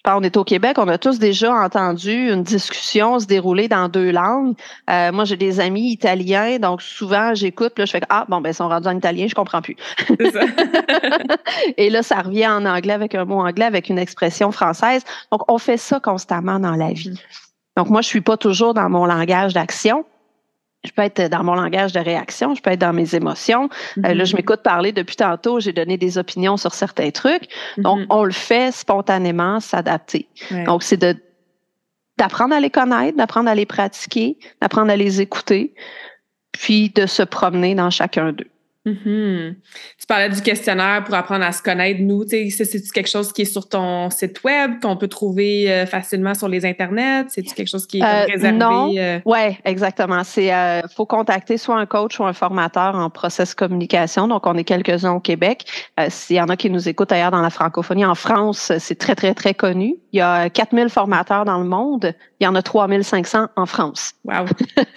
[0.06, 3.90] Quand on est au Québec, on a tous déjà entendu une discussion se dérouler dans
[3.90, 4.56] deux langues.
[4.90, 8.52] Euh, moi, j'ai des amis italiens, donc souvent j'écoute, là, je fais ah bon ben
[8.52, 9.76] ils sont rendus en italien, je comprends plus.
[10.08, 10.42] Ça.
[11.78, 15.04] Et là, ça revient en anglais avec un mot anglais, avec une expression française.
[15.32, 17.20] Donc, on fait ça constamment dans la vie.
[17.76, 20.06] Donc, moi, je suis pas toujours dans mon langage d'action.
[20.86, 23.70] Je peux être dans mon langage de réaction, je peux être dans mes émotions.
[24.06, 27.50] Euh, là, je m'écoute parler depuis tantôt, j'ai donné des opinions sur certains trucs.
[27.78, 28.06] Donc, Mhm.
[28.10, 30.28] on le fait spontanément, s'adapter.
[30.52, 30.64] Ouais.
[30.64, 31.16] Donc, c'est de
[32.18, 35.74] d'apprendre à les connaître, d'apprendre à les pratiquer, d'apprendre à les écouter,
[36.52, 38.50] puis de se promener dans chacun d'eux.
[38.86, 39.56] Mm-hmm.
[40.00, 42.00] Tu parlais du questionnaire pour apprendre à se connaître.
[42.02, 42.48] Nous, c'est
[42.94, 46.66] quelque chose qui est sur ton site web, qu'on peut trouver euh, facilement sur les
[46.66, 47.26] internets?
[47.28, 48.58] C'est-tu quelque chose qui est euh, réservé?
[48.58, 48.94] Non.
[48.98, 49.20] Euh?
[49.26, 50.22] Oui, exactement.
[50.38, 54.30] Il faut contacter soit un coach ou un formateur en process communication.
[54.30, 55.66] Donc, on est quelques-uns au Québec.
[56.08, 59.16] S'il y en a qui nous écoutent ailleurs dans la francophonie, en France, c'est très,
[59.16, 59.96] très, très connu.
[60.14, 62.14] Il y a 4000 formateurs dans le monde.
[62.40, 64.14] Il y en a 3500 en France.
[64.24, 64.46] Wow.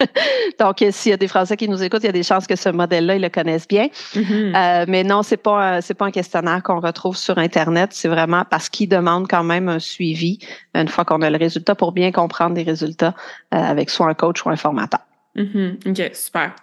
[0.59, 2.55] Donc, s'il y a des Français qui nous écoutent, il y a des chances que
[2.55, 3.72] ce modèle-là, ils le connaissent bien.
[3.81, 4.55] Mm-hmm.
[4.55, 7.91] Euh, mais non, c'est pas c'est pas un questionnaire qu'on retrouve sur Internet.
[7.93, 10.39] C'est vraiment parce qu'il demande quand même un suivi
[10.75, 13.15] une fois qu'on a le résultat pour bien comprendre les résultats
[13.53, 15.01] euh, avec soit un coach ou un formateur.
[15.35, 15.89] Mm-hmm.
[15.89, 16.55] OK, super.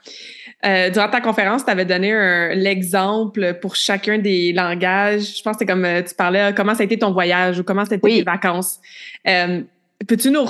[0.64, 2.12] Euh, durant ta conférence, tu avais donné
[2.54, 5.38] l'exemple pour chacun des langages.
[5.38, 7.84] Je pense que c'est comme tu parlais comment ça a été ton voyage ou comment
[7.84, 8.78] ça a été tes vacances.
[9.24, 10.46] Peux-tu nous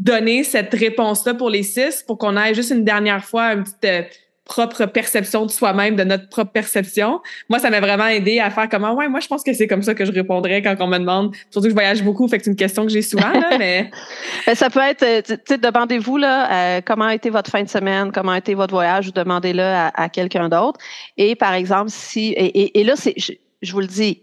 [0.00, 4.10] donner cette réponse-là pour les six pour qu'on aille juste une dernière fois une petite
[4.44, 7.20] propre perception de soi-même, de notre propre perception.
[7.48, 9.82] Moi, ça m'a vraiment aidé à faire comment, ouais, moi, je pense que c'est comme
[9.82, 11.34] ça que je répondrais quand on me demande.
[11.50, 13.90] Surtout que je voyage beaucoup, fait que c'est une question que j'ai souvent, là, mais.
[14.46, 17.62] Ben, ça peut être, euh, tu sais, demandez-vous, là, euh, comment a été votre fin
[17.62, 20.80] de semaine, comment a été votre voyage, ou demandez-le à, quelqu'un d'autre.
[21.16, 24.22] Et par exemple, si, et, là, c'est, je, vous le dis,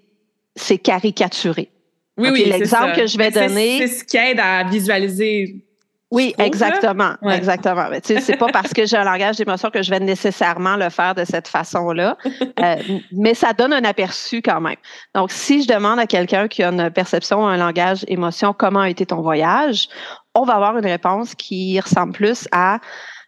[0.55, 1.69] c'est caricaturé.
[2.17, 2.45] Oui, oui.
[2.45, 3.77] L'exemple que je vais donner.
[3.79, 5.66] C'est ce qui aide à visualiser
[6.09, 7.89] oui, exactement, exactement.
[7.89, 10.77] Mais tu sais, c'est pas parce que j'ai un langage d'émotion que je vais nécessairement
[10.77, 12.17] le faire de cette façon-là,
[12.59, 12.75] euh,
[13.11, 14.77] mais ça donne un aperçu quand même.
[15.13, 18.89] Donc, si je demande à quelqu'un qui a une perception, un langage émotion, comment a
[18.89, 19.89] été ton voyage,
[20.33, 22.79] on va avoir une réponse qui ressemble plus à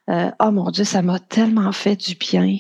[0.10, 2.56] euh, oh mon Dieu, ça m'a tellement fait du bien.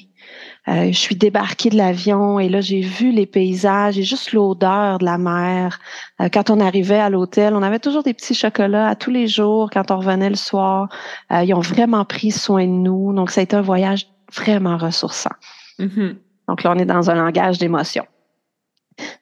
[0.67, 4.99] Euh, je suis débarquée de l'avion et là, j'ai vu les paysages et juste l'odeur
[4.99, 5.79] de la mer.
[6.21, 9.27] Euh, quand on arrivait à l'hôtel, on avait toujours des petits chocolats à tous les
[9.27, 10.89] jours quand on revenait le soir.
[11.31, 13.13] Euh, ils ont vraiment pris soin de nous.
[13.13, 15.31] Donc, ça a été un voyage vraiment ressourçant.
[15.79, 16.15] Mm-hmm.
[16.47, 18.05] Donc là, on est dans un langage d'émotion.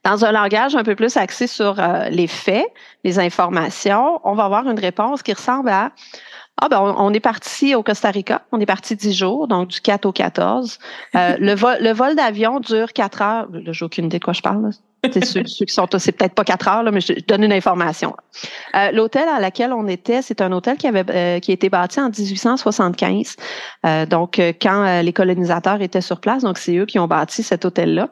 [0.04, 1.76] Dans un langage un peu plus axé sur
[2.10, 2.66] les faits,
[3.04, 5.92] les informations, on va avoir une réponse qui ressemble à
[6.60, 9.80] ah ben on, est parti au Costa Rica, on est parti dix jours, donc du
[9.80, 10.80] 4 au 14.
[11.16, 13.48] Euh, le vol, le vol d'avion dure quatre heures.
[13.52, 14.72] Là, j'ai aucune idée de quoi je parle.
[15.14, 17.54] C'est ceux, ceux, qui sont, c'est peut-être pas quatre heures, là, mais je donne une
[17.54, 18.16] information.
[18.76, 21.70] Euh, l'hôtel à laquelle on était, c'est un hôtel qui avait euh, qui a été
[21.70, 23.36] bâti en 1875.
[24.10, 28.10] donc quand les colonisateurs étaient sur place, donc c'est eux qui ont bâti cet hôtel-là.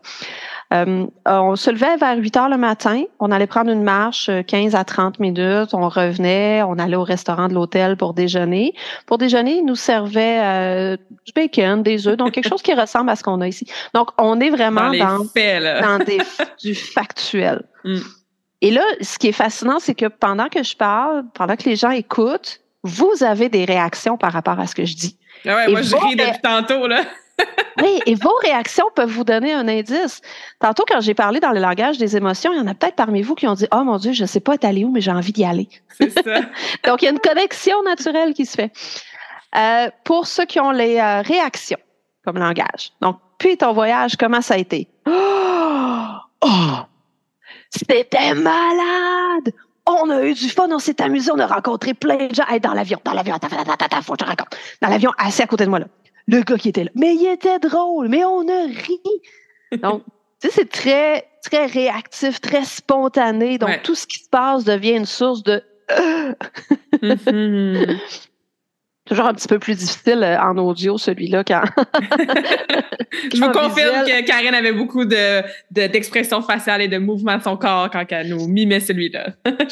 [0.73, 3.03] Euh, on se levait vers 8 heures le matin.
[3.19, 5.73] On allait prendre une marche 15 euh, à 30 minutes.
[5.73, 6.63] On revenait.
[6.63, 8.73] On allait au restaurant de l'hôtel pour déjeuner.
[9.05, 13.09] Pour déjeuner, ils nous servaient euh, du bacon, des œufs, donc quelque chose qui ressemble
[13.09, 13.67] à ce qu'on a ici.
[13.93, 15.99] Donc, on est vraiment dans, dans,
[16.63, 17.63] du factuel.
[17.83, 17.97] Mm.
[18.61, 21.75] Et là, ce qui est fascinant, c'est que pendant que je parle, pendant que les
[21.75, 25.17] gens écoutent, vous avez des réactions par rapport à ce que je dis.
[25.45, 27.01] Ah ouais, moi, je ris depuis tantôt, là.
[27.81, 30.21] Oui, et vos réactions peuvent vous donner un indice.
[30.59, 33.21] Tantôt, quand j'ai parlé dans le langage des émotions, il y en a peut-être parmi
[33.21, 35.01] vous qui ont dit Oh mon Dieu, je ne sais pas être allé où, mais
[35.01, 35.67] j'ai envie d'y aller.
[35.99, 36.41] C'est ça.
[36.85, 38.71] Donc, il y a une connexion naturelle qui se fait.
[39.55, 41.79] Euh, pour ceux qui ont les euh, réactions
[42.25, 42.91] comme langage.
[43.01, 44.87] Donc, puis ton voyage, comment ça a été?
[46.41, 46.81] Oh!
[47.71, 49.51] C'était malade!
[49.87, 52.43] On a eu du fun, on s'est amusé, on a rencontré plein de gens.
[52.61, 54.55] dans l'avion, dans l'avion, attends, attends, attends, faut que je raconte.
[54.81, 55.87] Dans l'avion, assis à côté de moi, là
[56.27, 56.91] le gars qui était là.
[56.95, 58.99] Mais il était drôle, mais on a ri.
[59.81, 60.03] Donc,
[60.41, 63.57] tu sais, c'est très, très réactif, très spontané.
[63.57, 65.63] Donc, tout ce qui se passe devient une source de.
[67.01, 67.97] Mm-hmm.
[69.05, 71.61] Toujours un petit peu plus difficile euh, en audio, celui-là, quand.
[73.31, 77.55] Je vous confirme que Karen avait beaucoup de, d'expressions faciales et de mouvements de son
[77.55, 79.27] corps quand elle nous mimait celui-là.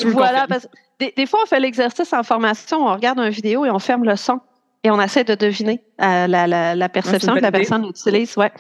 [0.05, 3.65] voilà, parce que des, des, fois, on fait l'exercice en formation, on regarde une vidéo
[3.65, 4.39] et on ferme le son
[4.83, 8.35] et on essaie de deviner euh, la, perception que la personne utilise.
[8.35, 8.51] Ouais.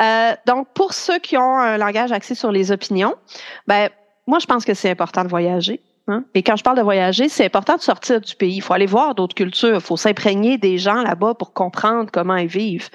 [0.00, 3.14] Euh, donc, pour ceux qui ont un langage axé sur les opinions,
[3.66, 3.88] ben,
[4.26, 5.80] moi, je pense que c'est important de voyager.
[6.08, 6.24] Hein?
[6.34, 8.56] Et quand je parle de voyager, c'est important de sortir du pays.
[8.56, 9.74] Il faut aller voir d'autres cultures.
[9.74, 12.90] Il faut s'imprégner des gens là-bas pour comprendre comment ils vivent.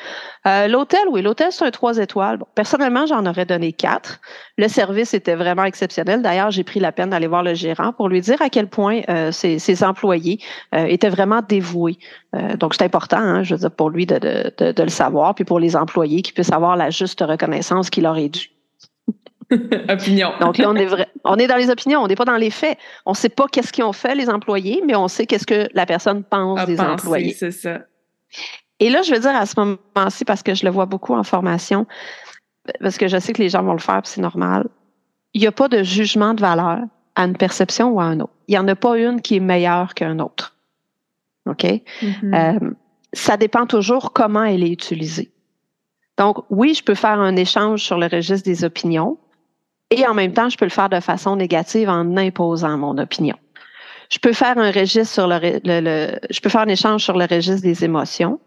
[0.47, 2.39] Euh, l'hôtel, oui, l'hôtel, c'est un trois étoiles.
[2.55, 4.21] Personnellement, j'en aurais donné quatre.
[4.57, 6.21] Le service était vraiment exceptionnel.
[6.21, 9.01] D'ailleurs, j'ai pris la peine d'aller voir le gérant pour lui dire à quel point
[9.09, 10.39] euh, ses, employés
[10.73, 11.97] euh, étaient vraiment dévoués.
[12.35, 15.59] Euh, donc, c'est important, hein, je veux dire, pour lui de, le savoir, puis pour
[15.59, 18.50] les employés qui puissent avoir la juste reconnaissance qu'il aurait dû.
[19.89, 20.31] Opinion.
[20.39, 22.49] Donc là, on est, vrai, on est dans les opinions, on n'est pas dans les
[22.49, 22.77] faits.
[23.05, 25.67] On ne sait pas qu'est-ce qu'ils ont fait, les employés, mais on sait qu'est-ce que
[25.73, 27.33] la personne pense des employés.
[27.33, 27.79] C'est ça.
[28.79, 31.23] Et là, je veux dire à ce moment-ci, parce que je le vois beaucoup en
[31.23, 31.85] formation,
[32.79, 34.67] parce que je sais que les gens vont le faire, c'est normal.
[35.33, 36.79] Il n'y a pas de jugement de valeur
[37.15, 38.33] à une perception ou à un autre.
[38.47, 40.55] Il n'y en a pas une qui est meilleure qu'un autre.
[41.45, 41.63] OK?
[41.63, 42.33] Mm-hmm.
[42.33, 42.71] Euh,
[43.13, 45.31] ça dépend toujours comment elle est utilisée.
[46.17, 49.17] Donc, oui, je peux faire un échange sur le registre des opinions
[49.91, 53.35] et en même temps, je peux le faire de façon négative en imposant mon opinion.
[54.09, 57.61] Je peux faire un registre sur le, je peux faire un échange sur le registre
[57.61, 58.39] des émotions,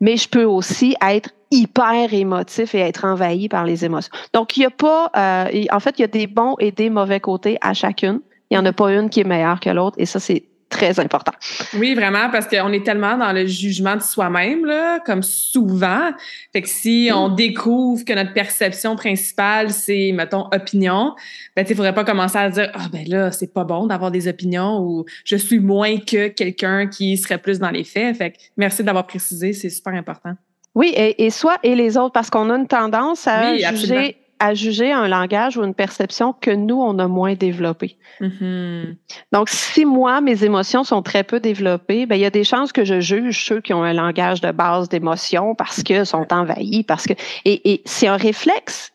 [0.00, 4.12] mais je peux aussi être hyper émotif et être envahi par les émotions.
[4.32, 6.90] Donc, il n'y a pas, euh, en fait, il y a des bons et des
[6.90, 8.20] mauvais côtés à chacune.
[8.50, 10.98] Il n'y en a pas une qui est meilleure que l'autre et ça, c'est très
[10.98, 11.32] important.
[11.74, 16.10] Oui, vraiment, parce qu'on est tellement dans le jugement de soi-même, là, comme souvent.
[16.52, 21.14] Fait que si on découvre que notre perception principale, c'est, mettons, opinion,
[21.54, 24.26] ben, tu faudrait pas commencer à dire, ah, ben là, c'est pas bon d'avoir des
[24.26, 28.16] opinions ou je suis moins que quelqu'un qui serait plus dans les faits.
[28.16, 30.32] Fait que merci d'avoir précisé, c'est super important.
[30.74, 34.54] Oui, et, et soit et les autres, parce qu'on a une tendance à juger à
[34.54, 37.96] juger un langage ou une perception que nous, on a moins développé.
[38.20, 38.96] Mm-hmm.
[39.30, 42.72] Donc, si moi, mes émotions sont très peu développées, ben, il y a des chances
[42.72, 46.82] que je juge ceux qui ont un langage de base d'émotions parce que sont envahis,
[46.82, 47.12] parce que,
[47.44, 48.92] et, c'est un réflexe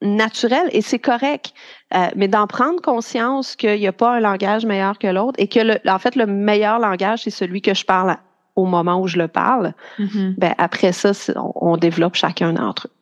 [0.00, 1.54] naturel et c'est correct.
[1.96, 5.48] Euh, mais d'en prendre conscience qu'il n'y a pas un langage meilleur que l'autre et
[5.48, 8.16] que, le, en fait, le meilleur langage, c'est celui que je parle
[8.54, 10.34] au moment où je le parle, mm-hmm.
[10.38, 12.92] ben, après ça, on, on développe chacun d'entre eux.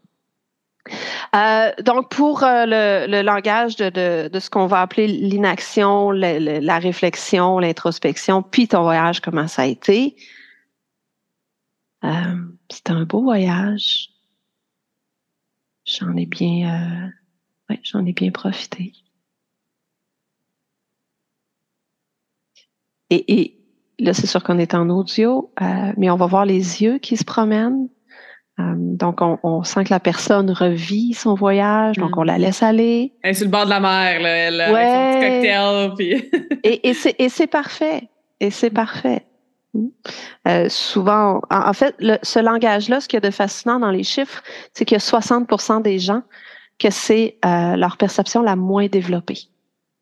[1.35, 2.65] Euh, donc, pour euh,
[3.07, 9.49] le, langage de, ce qu'on va appeler l'inaction, la réflexion, l'introspection, puis ton voyage, comment
[9.49, 10.17] ça a été?
[12.05, 12.37] Euh,
[12.71, 14.11] C'était un beau voyage.
[15.85, 17.13] J'en ai bien,
[17.83, 18.93] j'en ai bien profité.
[23.11, 23.57] Et
[24.01, 25.53] là, c'est sûr qu'on est en audio,
[25.97, 27.89] mais on va voir les yeux qui se promènent.
[28.59, 32.41] Euh, donc, on, sent que la personne revit son voyage, donc on la mm.
[32.41, 33.13] laisse aller.
[33.23, 36.59] Elle est sur le bord de la mer, là, elle, avec son petit cocktail.
[36.65, 38.09] et, et c'est parfait.
[38.41, 39.27] Et c'est parfait.
[39.75, 39.87] Mm.
[40.49, 44.43] Euh, souvent, en, fait, ce langage-là, ce qu'il y a de fascinant dans les chiffres,
[44.73, 46.23] c'est qu'il y a 60% des gens
[46.79, 49.39] que c'est euh, leur perception la moins développée.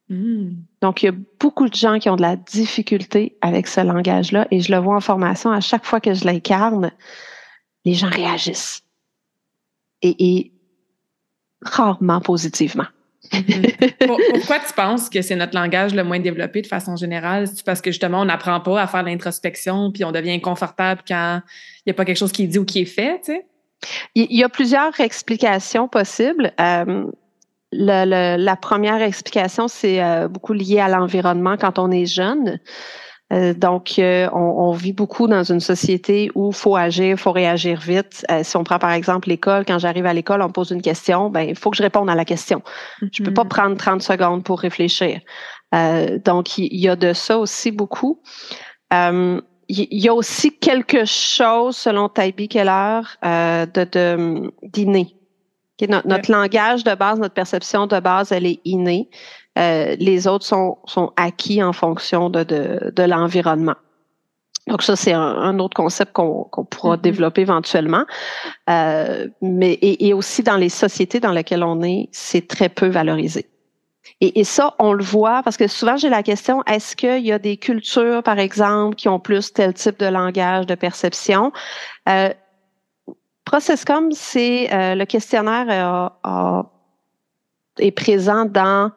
[0.08, 0.50] Mm.
[0.82, 4.46] Donc, il y a beaucoup de gens qui ont de la difficulté avec ce langage-là
[4.50, 6.92] et je le vois en formation à chaque fois que je l'incarne
[7.84, 8.82] les gens réagissent.
[10.02, 10.52] Et,
[11.62, 12.86] rarement positivement.
[13.32, 14.06] Mm-hmm.
[14.38, 17.48] Pourquoi tu penses que c'est notre langage le moins développé de façon générale?
[17.48, 21.40] C'est parce que justement, on n'apprend pas à faire l'introspection, puis on devient inconfortable quand
[21.78, 23.46] il n'y a pas quelque chose qui est dit ou qui est fait, tu sais?
[24.14, 26.52] Il y a plusieurs explications possibles.
[26.60, 27.10] Euh,
[27.72, 32.60] la première explication, c'est euh, beaucoup lié à l'environnement quand on est jeune.
[33.32, 37.32] Euh, donc, euh, on, vit beaucoup dans une société où il faut agir, il faut
[37.32, 38.24] réagir vite.
[38.30, 40.82] Euh, si on prend par exemple l'école, quand j'arrive à l'école, on me pose une
[40.82, 42.62] question, ben il faut que je réponde à la question.
[43.12, 43.48] Je peux pas mm-hmm.
[43.48, 45.20] prendre 30 secondes pour réfléchir.
[45.72, 48.20] donc, il y, a de ça aussi beaucoup.
[48.92, 55.16] il y a aussi quelque chose, selon Taibi Keller, de d'inné.
[56.04, 59.08] notre langage de base, notre perception de base, elle est innée.
[59.58, 63.76] Euh, les autres sont, sont acquis en fonction de, de, de l'environnement.
[64.66, 67.00] Donc ça, c'est un, autre concept qu'on pourra mm-hmm.
[67.00, 68.04] développer éventuellement.
[68.70, 73.46] Euh, mais et, aussi dans les sociétés dans lesquelles on est, c'est très peu valorisé.
[74.20, 77.32] Et, et, ça, on le voit parce que souvent j'ai la question est-ce qu'il y
[77.32, 81.52] a des cultures, par exemple, qui ont plus tel type de langage, de perception?
[82.08, 82.30] Euh,
[83.44, 86.10] Processcom, c'est euh, le questionnaire
[87.78, 88.90] est présent dans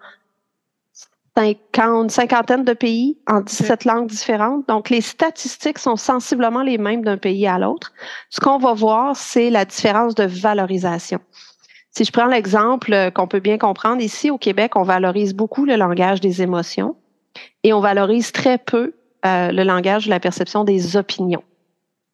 [1.37, 4.67] 50, cinquantaine de pays en 17 langues différentes.
[4.67, 7.93] Donc, les statistiques sont sensiblement les mêmes d'un pays à l'autre.
[8.31, 11.19] Ce qu'on va voir, c'est la différence de valorisation.
[11.91, 15.65] Si je prends l'exemple euh, qu'on peut bien comprendre, ici au Québec, on valorise beaucoup
[15.65, 16.95] le langage des émotions
[17.63, 21.43] et on valorise très peu euh, le langage de la perception des opinions.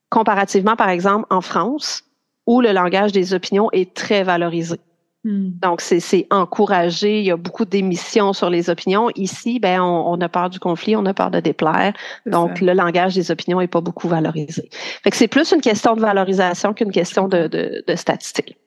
[0.09, 2.03] Comparativement, par exemple, en France,
[2.45, 4.81] où le langage des opinions est très valorisé.
[5.23, 5.51] Hmm.
[5.61, 7.19] Donc, c'est encouragé.
[7.19, 9.09] Il y a beaucoup d'émissions sur les opinions.
[9.15, 11.93] Ici, ben, on, a peur du conflit, on a peur de déplaire.
[12.25, 14.69] Donc, le langage des opinions n'est pas beaucoup valorisé.
[14.71, 18.57] Fait que c'est plus une question de valorisation qu'une question de, de, de statistique.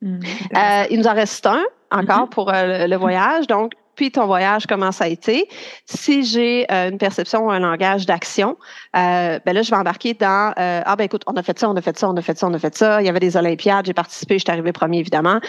[0.00, 0.20] Hmm,
[0.56, 2.30] euh, il nous en reste un encore mm-hmm.
[2.30, 3.46] pour euh, le voyage.
[3.46, 5.48] Donc, puis ton voyage, comment ça a été.
[5.86, 8.56] Si j'ai euh, une perception ou un langage d'action,
[8.94, 11.68] euh, ben là, je vais embarquer dans euh, Ah ben écoute, on a fait ça,
[11.68, 13.00] on a fait ça, on a fait ça, on a fait ça.
[13.00, 15.40] Il y avait des Olympiades, j'ai participé, je suis arrivé premier, évidemment.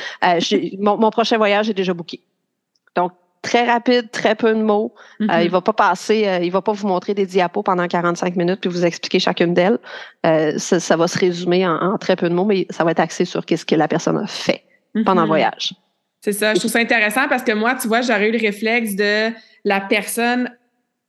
[0.79, 2.21] mon, prochain voyage est déjà booké.
[2.95, 4.95] Donc, très rapide, très peu de mots.
[5.19, 5.43] Mm-hmm.
[5.43, 8.69] il va pas passer, il va pas vous montrer des diapos pendant 45 minutes puis
[8.69, 9.77] vous expliquer chacune d'elles.
[10.23, 13.45] Ça, va se résumer en, très peu de mots, mais ça va être axé sur
[13.45, 14.63] qu'est-ce que la personne a fait
[15.05, 15.27] pendant le mm-hmm.
[15.27, 15.73] voyage.
[16.21, 16.53] C'est ça.
[16.53, 19.31] Je trouve ça intéressant parce que moi, tu vois, j'aurais eu le réflexe de
[19.63, 20.49] la personne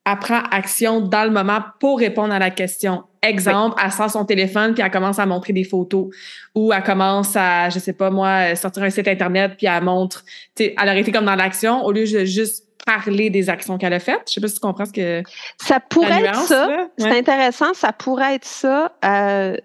[0.04, 3.04] apprend action dans le moment pour répondre à la question.
[3.20, 6.08] Exemple, elle sort son téléphone puis elle commence à montrer des photos
[6.54, 10.24] ou elle commence à, je sais pas moi, sortir un site internet puis elle montre,
[10.58, 14.00] elle aurait été comme dans l'action au lieu de juste parler des actions qu'elle a
[14.00, 14.22] faites.
[14.28, 15.22] Je sais pas si tu comprends ce que
[15.60, 16.68] ça pourrait être ça.
[16.96, 18.92] C'est intéressant, ça pourrait être ça.
[19.04, 19.56] Euh,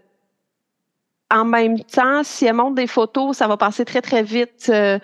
[1.31, 4.69] en même temps, si elle montre des photos, ça va passer très très vite.
[4.69, 4.99] Euh,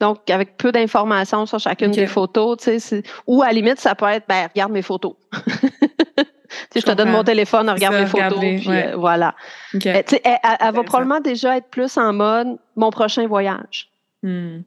[0.00, 3.94] donc, avec peu d'informations sur chacune des photos, tu sais, ou à la limite, ça
[3.94, 5.14] peut être, ben, regarde mes photos.
[6.74, 9.34] je, te donne mon téléphone, regarde mes photos, puis euh, voilà.
[9.74, 13.90] elle, va probablement déjà être plus en mode mon prochain voyage.
[14.22, 14.60] Hmm.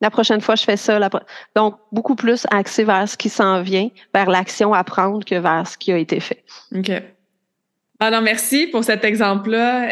[0.00, 0.98] La prochaine fois, je fais ça.
[1.54, 5.66] Donc, beaucoup plus axé vers ce qui s'en vient, vers l'action à prendre que vers
[5.66, 6.42] ce qui a été fait.
[6.74, 6.90] OK.
[8.02, 9.90] Ah non, merci pour cet exemple-là.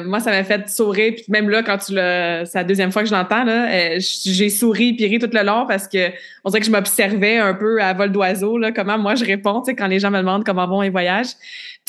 [0.00, 1.12] Euh, moi, ça m'a fait sourire.
[1.14, 4.48] Puis même là, quand tu le, c'est la deuxième fois que je l'entends, euh, j'ai
[4.48, 6.08] souri puis ri tout le long parce que
[6.44, 9.62] on dirait que je m'observais un peu à vol d'oiseau, là, comment moi je réponds,
[9.76, 11.34] quand les gens me demandent comment vont les voyages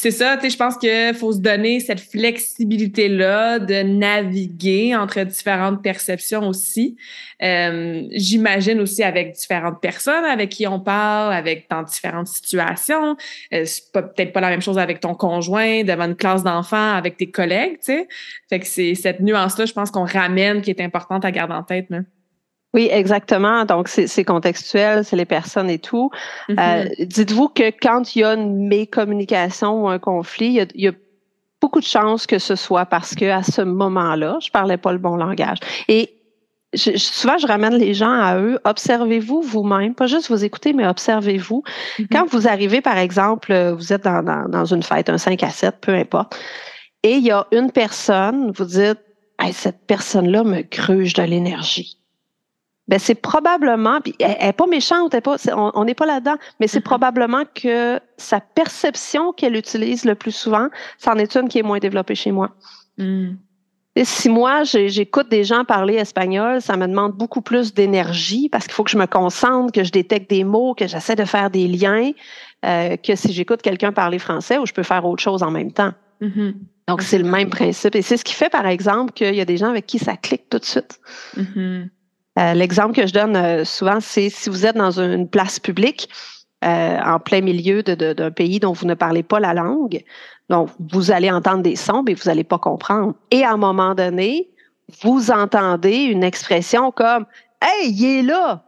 [0.02, 5.22] c'est ça, tu sais, je pense qu'il faut se donner cette flexibilité-là de naviguer entre
[5.22, 6.98] différentes perceptions aussi.
[7.44, 13.16] Euh, j'imagine aussi avec différentes personnes avec qui on parle, avec dans différentes situations.
[13.54, 17.18] Euh, c'est peut-être pas la même chose avec ton conjoint, devant une classe d'enfants, avec
[17.18, 18.08] tes collègues, tu sais.
[18.50, 21.62] Fait que c'est cette nuance-là, je pense qu'on ramène qui est importante à garder en
[21.62, 21.92] tête.
[21.92, 22.00] Là.
[22.74, 23.66] Oui, exactement.
[23.66, 26.10] Donc, c'est contextuel, c'est les personnes et tout.
[26.50, 27.06] Euh, mm-hmm.
[27.06, 30.92] Dites-vous que quand il y a une mécommunication ou un conflit, il y, a,
[31.60, 35.00] beaucoup de chances que ce soit parce que à ce moment-là, je parlais pas le
[35.00, 35.58] bon langage.
[35.90, 36.16] Et
[36.74, 38.58] je, souvent, je ramène les gens à eux.
[38.64, 41.64] Observez-vous vous-même, pas juste vous écouter, mais observez-vous.
[42.00, 42.08] Mm-hmm.
[42.10, 45.50] Quand vous arrivez, par exemple, vous êtes dans, dans, dans, une fête, un 5 à
[45.50, 46.40] 7, peu importe,
[47.04, 49.00] et il y a une personne, vous dites,
[49.40, 52.01] hey, cette personne-là me gruge de l'énergie
[52.92, 56.80] ben c'est probablement, puis elle n'est pas méchante, pas, on n'est pas là-dedans, mais c'est
[56.80, 56.84] mm-hmm.
[56.84, 60.68] probablement que sa perception qu'elle utilise le plus souvent,
[60.98, 62.50] c'en est une qui est moins développée chez moi.
[62.98, 63.30] Mm.
[63.96, 68.66] Et si moi, j'écoute des gens parler espagnol, ça me demande beaucoup plus d'énergie parce
[68.66, 71.50] qu'il faut que je me concentre, que je détecte des mots, que j'essaie de faire
[71.50, 72.12] des liens,
[72.66, 75.72] euh, que si j'écoute quelqu'un parler français où je peux faire autre chose en même
[75.72, 75.94] temps.
[76.22, 76.54] Mm-hmm.
[76.90, 77.96] Donc, c'est le même principe.
[77.96, 80.18] Et c'est ce qui fait, par exemple, qu'il y a des gens avec qui ça
[80.18, 81.00] clique tout de suite.
[81.38, 81.88] Mm-hmm.
[82.40, 86.10] Euh, l'exemple que je donne euh, souvent, c'est si vous êtes dans une place publique,
[86.64, 90.04] euh, en plein milieu d'un pays dont vous ne parlez pas la langue,
[90.50, 93.16] donc vous allez entendre des sons, mais vous n'allez pas comprendre.
[93.32, 94.50] Et à un moment donné,
[95.02, 97.26] vous entendez une expression comme
[97.62, 98.64] Hey, il est là!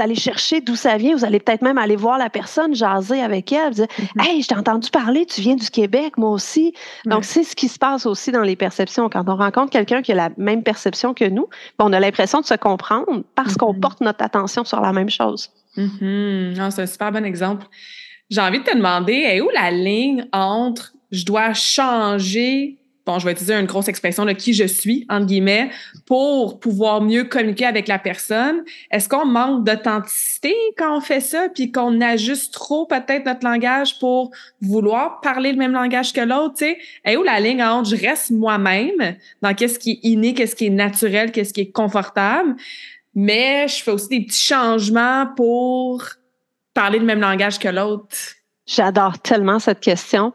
[0.00, 1.16] Allez chercher d'où ça vient.
[1.16, 4.28] Vous allez peut-être même aller voir la personne, jaser avec elle, dire mm-hmm.
[4.28, 6.72] Hey, je t'ai entendu parler, tu viens du Québec, moi aussi.
[7.04, 9.08] Donc, c'est ce qui se passe aussi dans les perceptions.
[9.08, 12.46] Quand on rencontre quelqu'un qui a la même perception que nous, on a l'impression de
[12.46, 13.80] se comprendre parce qu'on mm-hmm.
[13.80, 15.50] porte notre attention sur la même chose.
[15.76, 16.70] Mm-hmm.
[16.70, 17.66] c'est un super bon exemple.
[18.30, 23.24] J'ai envie de te demander, est où la ligne entre je dois changer bon, je
[23.24, 25.70] vais utiliser une grosse expression de qui je suis, entre guillemets,
[26.06, 28.62] pour pouvoir mieux communiquer avec la personne.
[28.90, 33.98] Est-ce qu'on manque d'authenticité quand on fait ça, puis qu'on ajuste trop peut-être notre langage
[33.98, 34.30] pour
[34.60, 36.78] vouloir parler le même langage que l'autre, tu sais?
[37.04, 40.66] Et où la ligne entre je reste moi-même dans qu'est-ce qui est inné, qu'est-ce qui
[40.66, 42.54] est naturel, qu'est-ce qui est confortable,
[43.14, 46.04] mais je fais aussi des petits changements pour
[46.74, 48.16] parler le même langage que l'autre?
[48.66, 50.32] J'adore tellement cette question.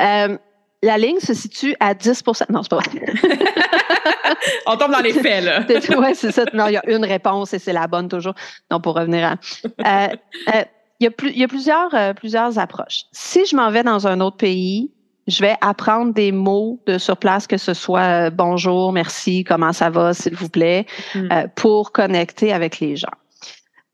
[0.00, 0.38] Euh,
[0.82, 3.04] la ligne se situe à 10% Non, c'est pas vrai.
[4.66, 5.64] On tombe dans les faits, là.
[5.68, 6.44] oui, c'est ça.
[6.54, 8.34] Non, il y a une réponse et c'est la bonne toujours.
[8.70, 9.32] Non, pour revenir à.
[9.32, 10.14] Euh,
[10.54, 10.64] euh,
[11.00, 13.04] il, y a il y a, plusieurs, euh, plusieurs approches.
[13.12, 14.92] Si je m'en vais dans un autre pays,
[15.26, 19.90] je vais apprendre des mots de sur place, que ce soit bonjour, merci, comment ça
[19.90, 21.28] va, s'il vous plaît, hmm.
[21.54, 23.08] pour connecter avec les gens.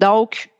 [0.00, 0.50] Donc,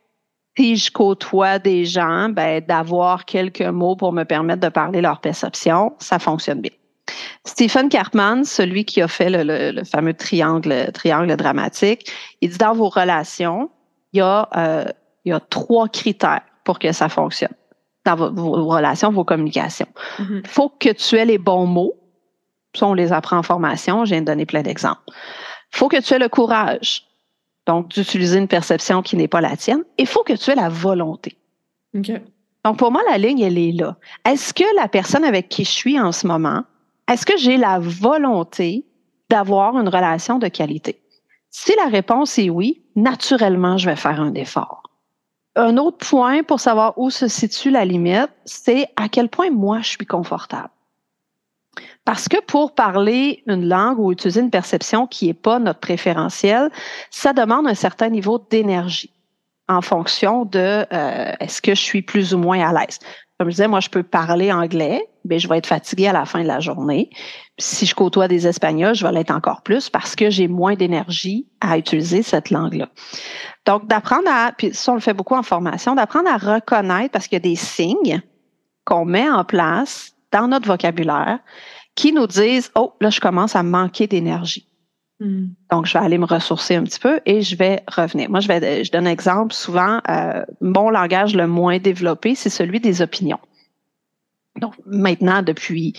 [0.57, 5.19] si je côtoie des gens, ben, d'avoir quelques mots pour me permettre de parler leur
[5.19, 6.71] perception, ça fonctionne bien.
[7.45, 12.89] Stephen Cartman, celui qui a fait le, fameux triangle, triangle dramatique, il dit dans vos
[12.89, 13.69] relations,
[14.13, 14.85] il y a, euh,
[15.23, 17.53] il y a trois critères pour que ça fonctionne
[18.05, 19.87] dans vos, relations, vos communications.
[20.19, 20.47] Il mm-hmm.
[20.47, 21.93] faut que tu aies les bons mots.
[22.75, 24.05] Ça, on les apprend en formation.
[24.05, 25.01] Je viens de donner plein d'exemples.
[25.07, 27.03] Il faut que tu aies le courage
[27.65, 29.83] donc d'utiliser une perception qui n'est pas la tienne.
[29.97, 31.37] Il faut que tu aies la volonté.
[32.63, 33.95] Donc pour moi, la ligne, elle est là.
[34.25, 36.63] Est-ce que la personne avec qui je suis en ce moment,
[37.11, 38.85] est-ce que j'ai la volonté
[39.29, 40.99] d'avoir une relation de qualité?
[41.51, 44.83] Si la réponse est oui, naturellement, je vais faire un effort.
[45.55, 49.79] Un autre point pour savoir où se situe la limite, c'est à quel point moi
[49.79, 50.69] je suis confortable.
[52.05, 56.69] Parce que pour parler une langue ou utiliser une perception qui n'est pas notre préférentiel,
[57.09, 59.11] ça demande un certain niveau d'énergie.
[59.67, 62.99] en fonction de euh, est-ce que je suis plus ou moins à l'aise.
[63.39, 66.25] Comme je disais, moi, je peux parler anglais, mais je vais être fatiguée à la
[66.25, 67.09] fin de la journée.
[67.57, 71.47] Si je côtoie des Espagnols, je vais l'être encore plus parce que j'ai moins d'énergie
[71.59, 72.87] à utiliser cette langue-là.
[73.65, 77.27] Donc, d'apprendre à, puis ça, on le fait beaucoup en formation, d'apprendre à reconnaître parce
[77.27, 78.21] qu'il y a des signes
[78.85, 81.39] qu'on met en place dans notre vocabulaire
[81.95, 84.67] qui nous disent, oh, là, je commence à manquer d'énergie.
[85.19, 85.47] Hmm.
[85.71, 88.29] Donc, je vais aller me ressourcer un petit peu et je vais revenir.
[88.29, 89.53] Moi, je vais, je donne un exemple.
[89.53, 93.39] Souvent, euh, mon langage le moins développé, c'est celui des opinions.
[94.59, 95.93] Donc, maintenant, depuis,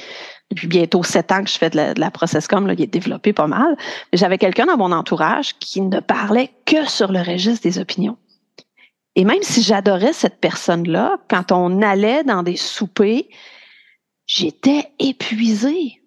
[0.50, 3.32] depuis bientôt sept ans que je fais de la, de la process-com, il est développé
[3.32, 3.76] pas mal.
[4.12, 8.16] J'avais quelqu'un dans mon entourage qui ne parlait que sur le registre des opinions.
[9.14, 13.24] Et même si j'adorais cette personne-là, quand on allait dans des soupers,
[14.26, 16.00] j'étais épuisée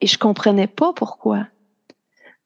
[0.00, 1.46] et je comprenais pas pourquoi.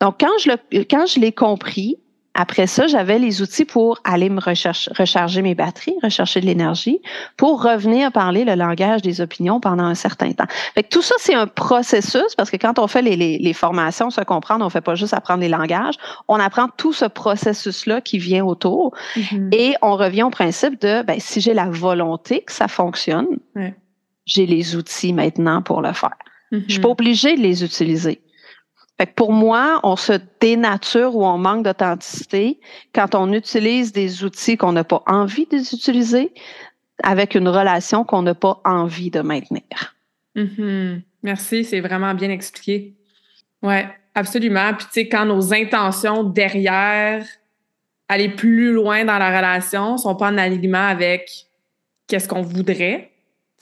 [0.00, 1.98] Donc, quand je, le, quand je l'ai compris,
[2.34, 7.00] après ça, j'avais les outils pour aller me recharger mes batteries, rechercher de l'énergie,
[7.36, 10.46] pour revenir parler le langage des opinions pendant un certain temps.
[10.74, 14.10] Fait tout ça, c'est un processus parce que quand on fait les, les, les formations,
[14.10, 15.94] se comprendre, on fait pas juste apprendre les langages,
[16.26, 19.54] on apprend tout ce processus-là qui vient autour mm-hmm.
[19.54, 23.28] et on revient au principe de, ben, si j'ai la volonté que ça fonctionne,
[24.26, 26.16] j'ai les outils maintenant pour le faire.
[26.52, 26.92] Je suis pas mm-hmm.
[26.92, 28.20] obligée de les utiliser.
[28.98, 32.60] Fait pour moi, on se dénature ou on manque d'authenticité
[32.94, 36.32] quand on utilise des outils qu'on n'a pas envie d'utiliser
[37.02, 39.96] avec une relation qu'on n'a pas envie de maintenir.
[40.36, 41.00] Mm-hmm.
[41.24, 42.94] Merci, c'est vraiment bien expliqué.
[43.62, 43.76] Oui,
[44.14, 44.74] absolument.
[44.74, 47.26] Puis tu sais, quand nos intentions derrière
[48.08, 51.46] aller plus loin dans la relation sont pas en alignement avec
[52.06, 53.10] qu'est-ce qu'on voudrait,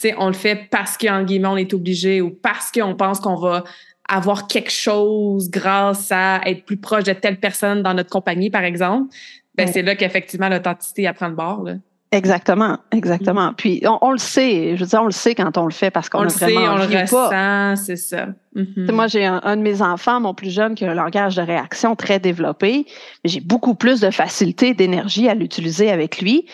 [0.09, 3.37] sais, on le fait parce qu'en guillemets on est obligé ou parce qu'on pense qu'on
[3.37, 3.65] va
[4.09, 8.65] avoir quelque chose grâce à être plus proche de telle personne dans notre compagnie, par
[8.65, 9.15] exemple,
[9.55, 11.63] ben c'est là qu'effectivement l'authenticité apprend le bord.
[11.63, 11.75] Là.
[12.13, 13.53] Exactement, exactement.
[13.53, 13.55] Mm.
[13.57, 16.11] Puis on, le sait, je veux dire, on le sait quand on le fait parce
[16.11, 18.29] qu'on On le sait, on le ressent, c'est ça.
[18.55, 18.93] Mm-hmm.
[18.93, 21.97] Moi, j'ai un, de mes enfants, mon plus jeune, qui a un langage de réaction
[21.97, 22.85] très développé.
[23.25, 26.45] J'ai beaucoup plus de facilité, d'énergie à l'utiliser avec lui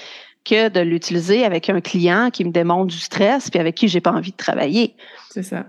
[0.45, 4.01] que de l'utiliser avec un client qui me démontre du stress puis avec qui j'ai
[4.01, 4.95] pas envie de travailler.
[5.31, 5.67] C'est ça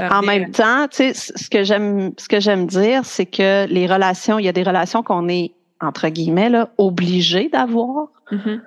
[0.00, 3.86] en même temps, tu sais, ce que j'aime, ce que j'aime dire, c'est que les
[3.86, 8.08] relations, il y a des relations qu'on est entre guillemets là, obligé d'avoir.
[8.30, 8.60] Mm-hmm.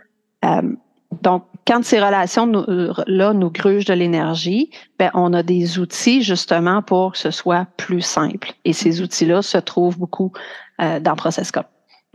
[0.46, 0.76] Euh,
[1.22, 4.70] donc, quand ces relations-là nous grugent de l'énergie,
[5.00, 8.52] ben, on a des outils justement pour que ce soit plus simple.
[8.66, 9.04] Et ces mm-hmm.
[9.04, 10.34] outils-là se trouvent beaucoup
[10.82, 11.64] euh, dans Processcom.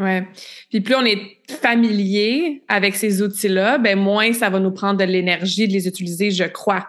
[0.00, 0.26] Ouais.
[0.70, 5.04] Puis plus on est familier avec ces outils-là, ben moins ça va nous prendre de
[5.04, 6.88] l'énergie de les utiliser, je crois.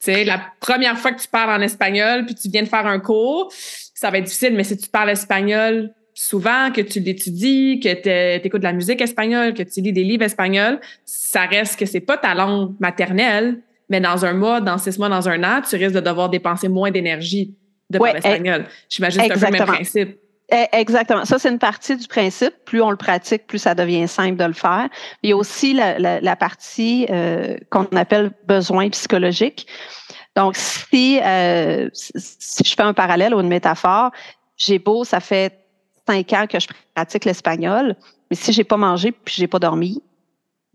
[0.00, 2.86] Tu sais, la première fois que tu parles en espagnol, puis tu viens de faire
[2.86, 7.78] un cours, ça va être difficile, mais si tu parles espagnol souvent, que tu l'étudies,
[7.78, 11.78] que tu écoutes de la musique espagnole, que tu lis des livres espagnols, ça reste
[11.78, 15.44] que c'est pas ta langue maternelle, mais dans un mois, dans six mois, dans un
[15.44, 17.54] an, tu risques de devoir dépenser moins d'énergie
[17.90, 18.64] de parler espagnol.
[18.88, 20.18] J'imagine que c'est un peu le même principe.
[20.52, 21.24] Eh, exactement.
[21.24, 22.54] Ça, c'est une partie du principe.
[22.64, 24.88] Plus on le pratique, plus ça devient simple de le faire.
[25.22, 29.66] Il y a aussi la, la, la partie euh, qu'on appelle besoin psychologique.
[30.36, 34.10] Donc, si, euh, si je fais un parallèle ou une métaphore,
[34.56, 35.66] j'ai beau, ça fait
[36.06, 37.96] cinq ans que je pratique l'espagnol,
[38.30, 40.02] mais si j'ai pas mangé puis j'ai pas dormi,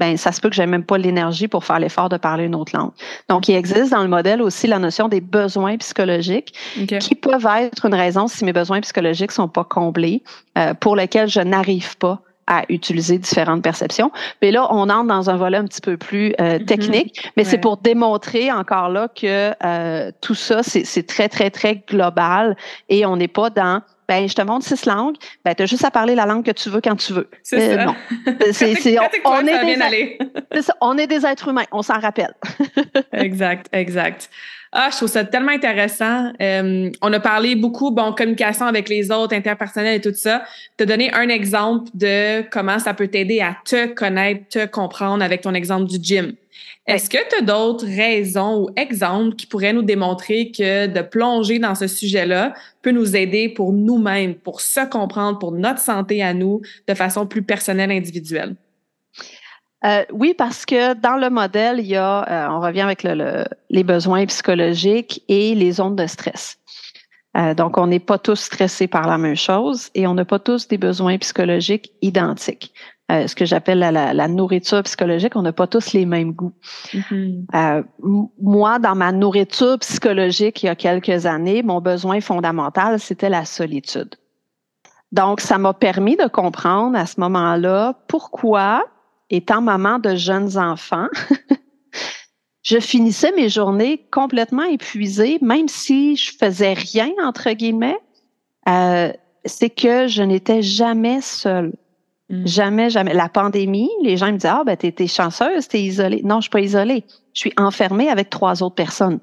[0.02, 2.56] ben ça se peut que j'ai même pas l'énergie pour faire l'effort de parler une
[2.56, 2.90] autre langue.
[3.30, 6.56] Donc, il existe dans le modèle aussi la notion des besoins psychologiques
[7.00, 10.24] qui peuvent être une raison si mes besoins psychologiques sont pas comblés,
[10.58, 14.12] euh, pour lesquels je n'arrive pas à utiliser différentes perceptions.
[14.42, 16.66] Mais là, on entre dans un volet un petit peu plus euh, mm-hmm.
[16.66, 21.76] technique, mais c'est pour démontrer encore là que euh, tout ça, c'est très, très, très
[21.88, 22.58] global
[22.90, 25.86] et on n'est pas dans ben, je te montre six langues, ben, tu as juste
[25.86, 27.30] à parler la langue que tu veux quand tu veux.
[27.44, 27.86] C'est euh.
[28.52, 29.78] C'est, on, on, est
[30.52, 32.34] des, ça, on est des êtres humains, on s'en rappelle.
[33.14, 34.30] exact, exact.
[34.74, 36.32] Ah, je trouve ça tellement intéressant.
[36.42, 40.44] Euh, on a parlé beaucoup, bon, communication avec les autres, interpersonnel et tout ça.
[40.78, 45.42] Te donner un exemple de comment ça peut t'aider à te connaître, te comprendre avec
[45.42, 46.36] ton exemple du gym.
[46.88, 51.60] Est-ce que tu as d'autres raisons ou exemples qui pourraient nous démontrer que de plonger
[51.60, 56.34] dans ce sujet-là peut nous aider pour nous-mêmes, pour se comprendre, pour notre santé à
[56.34, 58.56] nous de façon plus personnelle, individuelle?
[59.84, 63.46] Euh, oui, parce que dans le modèle, il y a, euh, on revient avec le,
[63.70, 66.58] les besoins psychologiques et les ondes de stress.
[67.38, 70.40] Euh, donc, on n'est pas tous stressés par la même chose et on n'a pas
[70.40, 72.74] tous des besoins psychologiques identiques.
[73.12, 76.54] Euh, ce que j'appelle la, nourriture psychologique, on n'a pas tous les mêmes goûts.
[76.94, 77.46] Mm-hmm.
[77.56, 77.84] Euh,
[78.42, 83.44] moi, dans ma nourriture psychologique il y a quelques années, mon besoin fondamental, c'était la
[83.44, 84.16] solitude.
[85.12, 88.86] Donc, ça m'a permis de comprendre à ce moment-là pourquoi,
[89.32, 91.08] étant maman de jeunes enfants,
[92.64, 97.98] je finissais mes journées complètement épuisée, même si je faisais rien, entre guillemets.
[98.70, 99.12] Euh,
[99.46, 101.74] c'est que je n'étais jamais seule.
[102.30, 102.48] Mm.
[102.48, 103.14] Jamais, jamais.
[103.14, 106.22] La pandémie, les gens me disent Ah, ben, t'es, es chanceuse, t'es isolée.
[106.24, 107.04] Non, je suis pas isolée.
[107.34, 109.20] Je suis enfermée avec trois autres personnes.